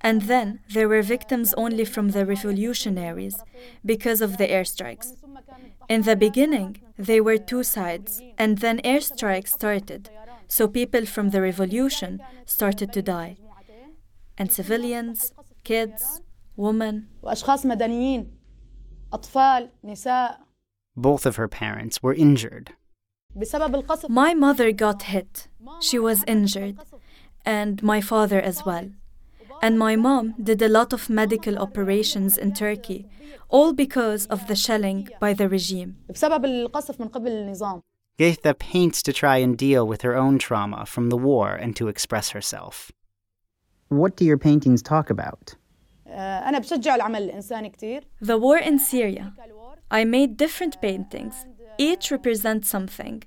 And 0.02 0.22
then 0.22 0.60
there 0.68 0.88
were 0.88 1.02
victims 1.02 1.54
only 1.54 1.84
from 1.84 2.10
the 2.10 2.26
revolutionaries 2.26 3.36
because 3.84 4.20
of 4.20 4.36
the 4.36 4.48
airstrikes. 4.48 5.16
In 5.88 6.02
the 6.02 6.16
beginning, 6.16 6.82
they 6.98 7.20
were 7.20 7.38
two 7.38 7.62
sides, 7.62 8.20
and 8.36 8.58
then 8.58 8.80
airstrikes 8.80 9.48
started. 9.48 10.10
So 10.48 10.68
people 10.68 11.06
from 11.06 11.30
the 11.30 11.40
revolution 11.40 12.20
started 12.46 12.92
to 12.92 13.02
die. 13.02 13.36
And 14.36 14.50
civilians, 14.50 15.32
kids, 15.64 16.20
women. 16.56 17.08
Both 20.96 21.26
of 21.26 21.36
her 21.36 21.48
parents 21.48 22.02
were 22.02 22.14
injured. 22.14 22.72
My 24.08 24.34
mother 24.34 24.72
got 24.72 25.02
hit. 25.04 25.48
She 25.80 25.98
was 25.98 26.24
injured. 26.26 26.78
And 27.44 27.82
my 27.82 28.00
father 28.00 28.40
as 28.40 28.64
well. 28.64 28.90
And 29.64 29.78
my 29.78 29.94
mom 29.94 30.34
did 30.42 30.60
a 30.60 30.68
lot 30.68 30.92
of 30.92 31.08
medical 31.08 31.56
operations 31.56 32.36
in 32.36 32.52
Turkey, 32.52 33.06
all 33.48 33.72
because 33.72 34.26
of 34.26 34.48
the 34.48 34.56
shelling 34.56 35.08
by 35.20 35.34
the 35.34 35.48
regime. 35.48 35.98
Geitha 38.18 38.54
paints 38.58 39.02
to 39.02 39.12
try 39.12 39.36
and 39.36 39.56
deal 39.56 39.86
with 39.86 40.02
her 40.02 40.16
own 40.16 40.38
trauma 40.38 40.84
from 40.84 41.10
the 41.10 41.16
war 41.16 41.54
and 41.54 41.76
to 41.76 41.86
express 41.88 42.30
herself. 42.30 42.90
What 43.88 44.16
do 44.16 44.24
your 44.24 44.38
paintings 44.38 44.82
talk 44.82 45.10
about? 45.10 45.54
The 48.20 48.38
war 48.38 48.58
in 48.58 48.78
Syria. 48.78 49.32
I 49.90 50.04
made 50.04 50.36
different 50.36 50.80
paintings. 50.80 51.46
Each 51.78 52.10
represents 52.10 52.68
something. 52.68 53.22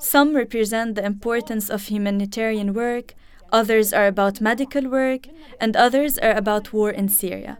Some 0.00 0.34
represent 0.34 0.96
the 0.96 1.04
importance 1.04 1.70
of 1.70 1.86
humanitarian 1.86 2.74
work, 2.74 3.14
others 3.52 3.92
are 3.92 4.06
about 4.06 4.40
medical 4.40 4.88
work, 4.88 5.26
and 5.60 5.76
others 5.76 6.18
are 6.18 6.32
about 6.32 6.72
war 6.72 6.90
in 6.90 7.08
Syria. 7.08 7.58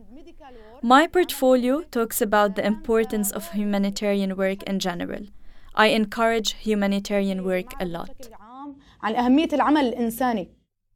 My 0.83 1.07
portfolio 1.07 1.83
talks 1.83 2.23
about 2.23 2.57
the 2.57 2.67
importance 2.67 3.31
of 3.31 3.53
humanitarian 3.53 4.37
work 4.37 4.63
in 4.63 4.79
general. 4.79 5.27
I 5.75 5.89
encourage 5.89 6.55
humanitarian 6.55 7.45
work 7.45 7.73
a 7.79 7.85
lot. 7.85 8.29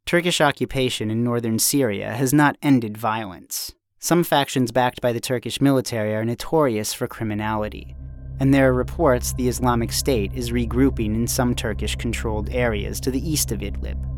Turkish 0.05 0.41
occupation 0.41 1.09
in 1.09 1.23
northern 1.23 1.59
Syria 1.59 2.13
has 2.13 2.33
not 2.33 2.57
ended 2.61 2.97
violence. 2.97 3.73
Some 3.99 4.23
factions 4.23 4.71
backed 4.71 5.01
by 5.01 5.13
the 5.13 5.19
Turkish 5.19 5.59
military 5.59 6.13
are 6.13 6.25
notorious 6.25 6.93
for 6.93 7.07
criminality, 7.07 7.95
and 8.39 8.53
there 8.53 8.69
are 8.69 8.73
reports 8.73 9.33
the 9.33 9.47
Islamic 9.47 9.91
State 9.91 10.31
is 10.33 10.51
regrouping 10.51 11.15
in 11.15 11.27
some 11.27 11.55
Turkish 11.55 11.95
controlled 11.95 12.49
areas 12.49 12.99
to 12.99 13.11
the 13.11 13.27
east 13.27 13.51
of 13.51 13.61
Idlib. 13.61 14.14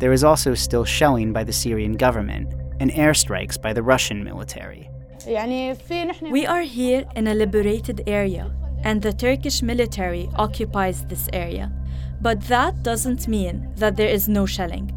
There 0.00 0.14
is 0.14 0.24
also 0.24 0.54
still 0.54 0.86
shelling 0.86 1.34
by 1.34 1.44
the 1.44 1.52
Syrian 1.52 1.92
government 1.92 2.54
and 2.80 2.90
airstrikes 2.90 3.60
by 3.60 3.74
the 3.74 3.82
Russian 3.82 4.24
military. 4.24 4.88
We 5.26 6.46
are 6.46 6.62
here 6.62 7.04
in 7.14 7.26
a 7.26 7.34
liberated 7.34 8.04
area, 8.06 8.50
and 8.82 9.02
the 9.02 9.12
Turkish 9.12 9.60
military 9.60 10.30
occupies 10.36 11.04
this 11.04 11.28
area. 11.34 11.70
But 12.22 12.40
that 12.48 12.82
doesn't 12.82 13.28
mean 13.28 13.68
that 13.76 13.96
there 13.96 14.08
is 14.08 14.26
no 14.26 14.46
shelling. 14.46 14.90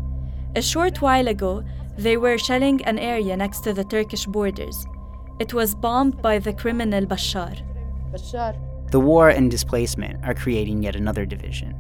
A 0.56 0.62
short 0.62 1.02
while 1.02 1.28
ago, 1.28 1.66
they 1.98 2.16
were 2.16 2.38
shelling 2.38 2.82
an 2.86 2.98
area 2.98 3.36
next 3.36 3.60
to 3.66 3.74
the 3.74 3.84
Turkish 3.84 4.26
borders. 4.26 4.86
It 5.40 5.54
was 5.54 5.76
bombed 5.76 6.22
by 6.22 6.40
the 6.40 6.54
criminal 6.54 7.06
Bashar. 7.06 7.60
Bashar. 8.14 8.56
The 8.92 9.02
war 9.02 9.28
and 9.28 9.52
displacement 9.52 10.24
are 10.24 10.34
creating 10.34 10.84
yet 10.84 10.96
another 10.96 11.26
division 11.26 11.76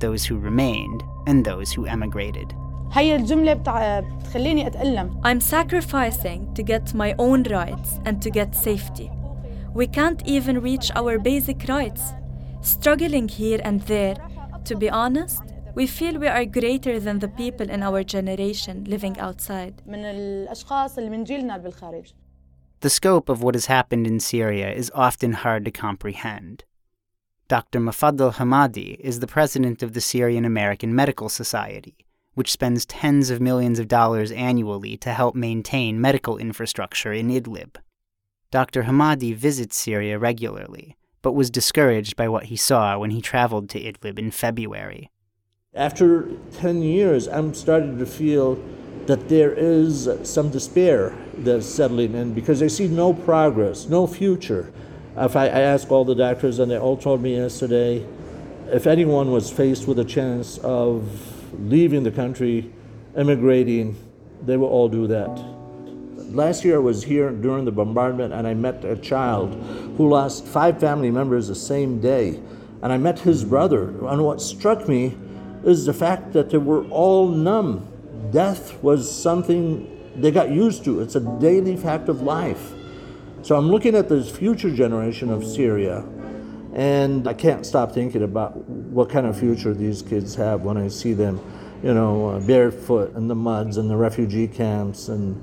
those 0.00 0.24
who 0.24 0.36
remained 0.36 1.00
and 1.28 1.44
those 1.44 1.70
who 1.70 1.86
emigrated. 1.86 2.52
هي 2.92 3.16
الجملة 3.16 3.52
بتع... 3.52 4.00
بتخليني 4.00 4.66
أتألم 4.66 5.20
I'm 5.24 5.40
sacrificing 5.40 6.54
to 6.54 6.62
get 6.62 6.94
my 6.94 7.14
own 7.18 7.42
rights 7.42 7.98
and 8.04 8.22
to 8.22 8.30
get 8.30 8.54
safety. 8.54 9.10
We 9.74 9.86
can't 9.86 10.22
even 10.26 10.60
reach 10.60 10.90
our 10.94 11.18
basic 11.18 11.68
rights. 11.68 12.02
Struggling 12.60 13.28
here 13.28 13.60
and 13.64 13.80
there. 13.82 14.16
To 14.68 14.76
be 14.76 14.90
honest, 14.90 15.42
We 15.74 15.86
feel 15.86 16.18
we 16.18 16.28
are 16.28 16.44
greater 16.44 17.00
than 17.00 17.18
the 17.20 17.28
people 17.28 17.70
in 17.70 17.82
our 17.82 18.04
generation 18.04 18.84
living 18.84 19.18
outside. 19.18 19.74
من 19.86 20.04
الأشخاص 20.04 20.98
اللي 20.98 21.10
من 21.10 21.24
جيلنا 21.24 21.56
بالخارج. 21.56 22.12
The 22.80 22.90
scope 22.90 23.30
of 23.30 23.42
what 23.42 23.54
has 23.54 23.66
happened 23.66 24.06
in 24.06 24.20
Syria 24.20 24.70
is 24.70 24.90
often 24.94 25.32
hard 25.32 25.64
to 25.64 25.70
comprehend. 25.70 26.64
Dr. 27.48 27.80
Mufaddal 27.80 28.34
Hamadeh 28.34 28.96
is 29.00 29.20
the 29.20 29.26
president 29.26 29.82
of 29.82 29.94
the 29.94 30.00
Syrian 30.00 30.44
American 30.44 30.94
Medical 30.94 31.30
Society, 31.30 31.96
which 32.34 32.50
spends 32.50 32.86
tens 32.86 33.30
of 33.30 33.40
millions 33.40 33.78
of 33.78 33.88
dollars 33.88 34.32
annually 34.32 34.96
to 34.96 35.10
help 35.10 35.34
maintain 35.34 36.00
medical 36.00 36.38
infrastructure 36.38 37.12
in 37.12 37.28
Idlib. 37.28 37.76
Dr. 38.50 38.84
Hamadeh 38.84 39.34
visits 39.34 39.76
Syria 39.76 40.18
regularly, 40.18 40.96
but 41.22 41.32
was 41.32 41.50
discouraged 41.50 42.16
by 42.16 42.28
what 42.28 42.44
he 42.44 42.56
saw 42.56 42.98
when 42.98 43.10
he 43.10 43.20
traveled 43.20 43.68
to 43.70 43.80
Idlib 43.80 44.18
in 44.18 44.30
February. 44.30 45.10
After 45.74 46.28
10 46.58 46.82
years, 46.82 47.28
I'm 47.28 47.54
starting 47.54 47.98
to 47.98 48.06
feel 48.06 48.62
that 49.06 49.28
there 49.28 49.52
is 49.52 50.08
some 50.22 50.50
despair 50.50 51.16
that's 51.38 51.66
settling 51.66 52.14
in 52.14 52.34
because 52.34 52.62
I 52.62 52.66
see 52.66 52.88
no 52.88 53.14
progress, 53.14 53.88
no 53.88 54.06
future. 54.06 54.72
If 55.16 55.34
I, 55.34 55.46
I 55.46 55.60
asked 55.60 55.90
all 55.90 56.04
the 56.04 56.14
doctors, 56.14 56.58
and 56.58 56.70
they 56.70 56.78
all 56.78 56.96
told 56.96 57.22
me 57.22 57.36
yesterday 57.36 58.06
if 58.66 58.86
anyone 58.86 59.32
was 59.32 59.50
faced 59.50 59.88
with 59.88 59.98
a 59.98 60.04
chance 60.04 60.58
of 60.58 61.31
leaving 61.62 62.02
the 62.02 62.10
country, 62.10 62.72
immigrating, 63.16 63.96
they 64.44 64.56
will 64.56 64.68
all 64.68 64.88
do 64.88 65.06
that. 65.06 65.28
Last 66.32 66.64
year 66.64 66.76
I 66.76 66.80
was 66.80 67.04
here 67.04 67.30
during 67.30 67.64
the 67.64 67.72
bombardment 67.72 68.32
and 68.32 68.46
I 68.46 68.54
met 68.54 68.84
a 68.84 68.96
child 68.96 69.54
who 69.96 70.08
lost 70.08 70.46
five 70.46 70.80
family 70.80 71.10
members 71.10 71.48
the 71.48 71.54
same 71.54 72.00
day. 72.00 72.40
And 72.82 72.92
I 72.92 72.96
met 72.96 73.18
his 73.18 73.44
brother. 73.44 73.88
And 74.06 74.24
what 74.24 74.40
struck 74.40 74.88
me 74.88 75.16
is 75.64 75.86
the 75.86 75.92
fact 75.92 76.32
that 76.32 76.50
they 76.50 76.58
were 76.58 76.84
all 76.86 77.28
numb. 77.28 77.86
Death 78.32 78.82
was 78.82 79.10
something 79.10 79.88
they 80.16 80.30
got 80.30 80.50
used 80.50 80.84
to, 80.84 81.00
it's 81.00 81.14
a 81.14 81.38
daily 81.40 81.76
fact 81.76 82.08
of 82.08 82.22
life. 82.22 82.72
So 83.42 83.56
I'm 83.56 83.68
looking 83.68 83.94
at 83.94 84.08
this 84.08 84.30
future 84.30 84.74
generation 84.74 85.30
of 85.30 85.44
Syria, 85.44 86.04
and 86.74 87.28
I 87.28 87.34
can't 87.34 87.66
stop 87.66 87.92
thinking 87.92 88.22
about 88.22 88.56
what 88.66 89.10
kind 89.10 89.26
of 89.26 89.38
future 89.38 89.74
these 89.74 90.00
kids 90.00 90.34
have 90.36 90.62
when 90.62 90.76
I 90.76 90.88
see 90.88 91.12
them, 91.12 91.40
you 91.82 91.92
know, 91.92 92.30
uh, 92.30 92.40
barefoot 92.40 93.14
in 93.14 93.28
the 93.28 93.34
muds 93.34 93.76
and 93.76 93.90
the 93.90 93.96
refugee 93.96 94.48
camps 94.48 95.08
and 95.08 95.42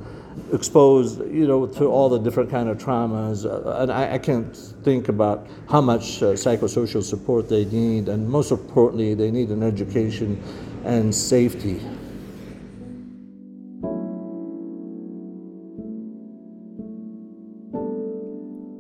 exposed, 0.54 1.20
you 1.20 1.46
know, 1.46 1.68
to 1.68 1.86
all 1.86 2.10
the 2.10 2.18
different 2.18 2.50
kind 2.50 2.68
of 2.68 2.78
traumas. 2.78 3.46
Uh, 3.46 3.82
and 3.82 3.92
I, 3.92 4.14
I, 4.14 4.18
can't 4.18 4.56
think 4.56 5.10
about 5.10 5.48
how 5.70 5.82
much 5.82 6.24
uh, 6.24 6.34
psychosocial 6.34 7.04
support 7.04 7.50
they 7.50 7.66
need, 7.66 8.10
and 8.10 8.28
most 8.28 8.52
importantly, 8.52 9.14
they 9.14 9.30
need 9.30 9.50
an 9.50 9.62
education 9.62 10.42
and 10.86 11.14
safety. 11.14 11.80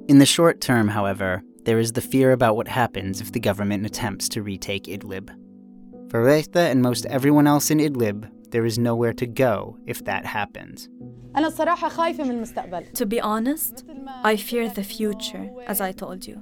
In 0.07 0.17
the 0.17 0.25
short 0.25 0.59
term, 0.59 0.87
however, 0.87 1.43
there 1.69 1.77
is 1.77 1.91
the 1.91 2.01
fear 2.01 2.31
about 2.31 2.55
what 2.55 2.67
happens 2.67 3.21
if 3.21 3.31
the 3.31 3.39
government 3.39 3.85
attempts 3.85 4.27
to 4.27 4.41
retake 4.41 4.85
Idlib. 4.85 5.29
For 6.09 6.25
Reita 6.25 6.71
and 6.71 6.81
most 6.81 7.05
everyone 7.05 7.45
else 7.45 7.69
in 7.69 7.77
Idlib, 7.77 8.27
there 8.49 8.65
is 8.65 8.79
nowhere 8.79 9.13
to 9.13 9.27
go 9.27 9.77
if 9.85 10.03
that 10.05 10.25
happens. 10.25 10.89
To 12.95 13.05
be 13.05 13.21
honest, 13.21 13.85
I 14.23 14.35
fear 14.35 14.67
the 14.67 14.83
future, 14.83 15.51
as 15.67 15.79
I 15.79 15.91
told 15.91 16.25
you. 16.25 16.41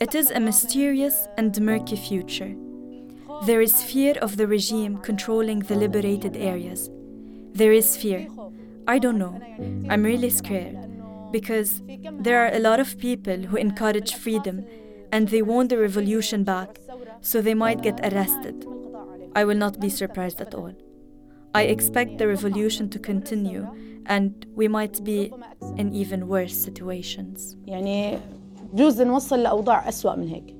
It 0.00 0.14
is 0.14 0.30
a 0.30 0.38
mysterious 0.38 1.28
and 1.38 1.58
murky 1.58 1.96
future. 1.96 2.54
There 3.46 3.62
is 3.62 3.82
fear 3.82 4.16
of 4.20 4.36
the 4.36 4.46
regime 4.46 4.98
controlling 4.98 5.60
the 5.60 5.76
liberated 5.76 6.36
areas. 6.36 6.90
There 7.54 7.72
is 7.72 7.96
fear. 7.96 8.28
I 8.86 8.98
don't 8.98 9.16
know. 9.16 9.40
I'm 9.88 10.02
really 10.02 10.28
scared 10.28 10.85
because 11.31 11.81
there 12.19 12.39
are 12.43 12.53
a 12.53 12.59
lot 12.59 12.79
of 12.79 12.97
people 12.97 13.37
who 13.37 13.57
encourage 13.57 14.15
freedom 14.15 14.65
and 15.11 15.27
they 15.29 15.41
want 15.41 15.69
the 15.69 15.77
revolution 15.77 16.43
back, 16.43 16.79
so 17.21 17.41
they 17.41 17.53
might 17.53 17.81
get 17.81 17.99
arrested. 18.13 18.65
I 19.35 19.43
will 19.45 19.57
not 19.57 19.79
be 19.79 19.89
surprised 19.89 20.41
at 20.41 20.53
all. 20.53 20.73
I 21.53 21.63
expect 21.63 22.17
the 22.17 22.27
revolution 22.27 22.89
to 22.89 22.99
continue 22.99 23.67
and 24.05 24.45
we 24.55 24.67
might 24.67 25.03
be 25.03 25.31
in 25.77 25.93
even 25.93 26.27
worse 26.27 26.55
situations. 26.55 27.55
يعني 27.67 28.19
جوز 28.73 29.01
نوصل 29.01 29.43
لأوضاع 29.43 29.89
أسوأ 29.89 30.15
من 30.15 30.27
هيك. 30.27 30.55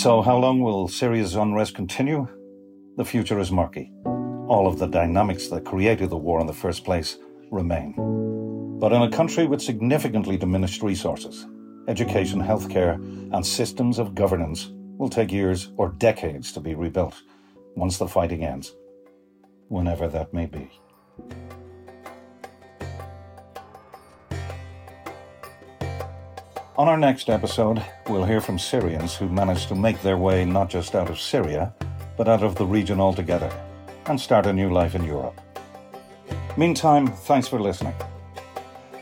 So, 0.00 0.22
how 0.22 0.38
long 0.38 0.62
will 0.62 0.88
Syria's 0.88 1.34
unrest 1.34 1.74
continue? 1.74 2.26
The 2.96 3.04
future 3.04 3.38
is 3.38 3.52
murky. 3.52 3.92
All 4.48 4.66
of 4.66 4.78
the 4.78 4.86
dynamics 4.86 5.48
that 5.48 5.66
created 5.66 6.08
the 6.08 6.16
war 6.16 6.40
in 6.40 6.46
the 6.46 6.54
first 6.54 6.86
place 6.86 7.18
remain. 7.50 8.78
But 8.80 8.94
in 8.94 9.02
a 9.02 9.10
country 9.10 9.46
with 9.46 9.60
significantly 9.60 10.38
diminished 10.38 10.82
resources, 10.82 11.46
education, 11.86 12.40
healthcare, 12.40 12.94
and 13.34 13.44
systems 13.44 13.98
of 13.98 14.14
governance 14.14 14.70
will 14.96 15.10
take 15.10 15.30
years 15.30 15.70
or 15.76 15.90
decades 15.90 16.50
to 16.52 16.60
be 16.60 16.74
rebuilt 16.74 17.20
once 17.76 17.98
the 17.98 18.08
fighting 18.08 18.42
ends, 18.42 18.74
whenever 19.68 20.08
that 20.08 20.32
may 20.32 20.46
be. 20.46 20.70
On 26.80 26.88
our 26.88 26.96
next 26.96 27.28
episode, 27.28 27.84
we'll 28.08 28.24
hear 28.24 28.40
from 28.40 28.58
Syrians 28.58 29.14
who 29.14 29.28
managed 29.28 29.68
to 29.68 29.74
make 29.74 30.00
their 30.00 30.16
way 30.16 30.46
not 30.46 30.70
just 30.70 30.94
out 30.94 31.10
of 31.10 31.20
Syria, 31.20 31.74
but 32.16 32.26
out 32.26 32.42
of 32.42 32.54
the 32.54 32.64
region 32.64 33.02
altogether 33.02 33.52
and 34.06 34.18
start 34.18 34.46
a 34.46 34.52
new 34.54 34.72
life 34.72 34.94
in 34.94 35.04
Europe. 35.04 35.38
Meantime, 36.56 37.06
thanks 37.06 37.46
for 37.46 37.60
listening. 37.60 37.92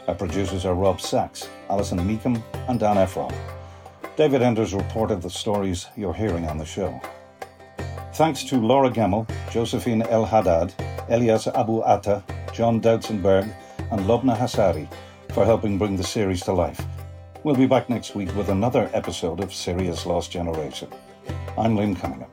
Our 0.08 0.16
producers 0.16 0.64
are 0.64 0.74
Rob 0.74 1.00
Sachs, 1.00 1.48
Alison 1.70 2.00
Meekum, 2.00 2.42
and 2.68 2.80
Dan 2.80 2.98
Ephron. 2.98 3.32
David 4.16 4.42
Enders 4.42 4.74
reported 4.74 5.22
the 5.22 5.30
stories 5.30 5.86
you're 5.96 6.12
hearing 6.12 6.48
on 6.48 6.58
the 6.58 6.66
show. 6.66 7.00
Thanks 8.14 8.42
to 8.42 8.56
Laura 8.56 8.90
Gemmel, 8.90 9.30
Josephine 9.52 10.02
El 10.02 10.24
Haddad, 10.24 10.74
Elias 11.08 11.46
Abu 11.46 11.84
Atta, 11.84 12.24
John 12.52 12.80
Doutzenberg, 12.80 13.48
and 13.92 14.00
Lobna 14.00 14.36
Hassari 14.36 14.92
for 15.32 15.44
helping 15.44 15.78
bring 15.78 15.96
the 15.96 16.02
series 16.02 16.42
to 16.42 16.52
life. 16.52 16.84
We'll 17.48 17.56
be 17.56 17.64
back 17.64 17.88
next 17.88 18.14
week 18.14 18.28
with 18.36 18.50
another 18.50 18.90
episode 18.92 19.40
of 19.40 19.54
Syria's 19.54 20.04
Lost 20.04 20.30
Generation. 20.30 20.90
I'm 21.56 21.76
Liam 21.78 21.98
Cunningham. 21.98 22.28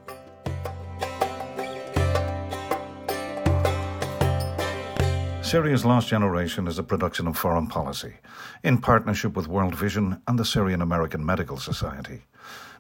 Syria's 5.42 5.86
Lost 5.86 6.10
Generation 6.10 6.68
is 6.68 6.78
a 6.80 6.84
production 6.84 7.28
of 7.28 7.38
Foreign 7.38 7.68
Policy, 7.68 8.16
in 8.62 8.78
partnership 8.78 9.38
with 9.38 9.48
World 9.48 9.74
Vision 9.74 10.22
and 10.28 10.38
the 10.38 10.44
Syrian 10.44 10.82
American 10.82 11.26
Medical 11.26 11.56
Society. 11.56 12.24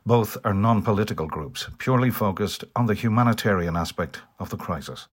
Both 0.05 0.37
are 0.43 0.53
non 0.53 0.81
political 0.81 1.27
groups, 1.27 1.69
purely 1.77 2.09
focused 2.09 2.65
on 2.75 2.87
the 2.87 2.95
humanitarian 2.95 3.77
aspect 3.77 4.23
of 4.39 4.49
the 4.49 4.57
crisis. 4.57 5.03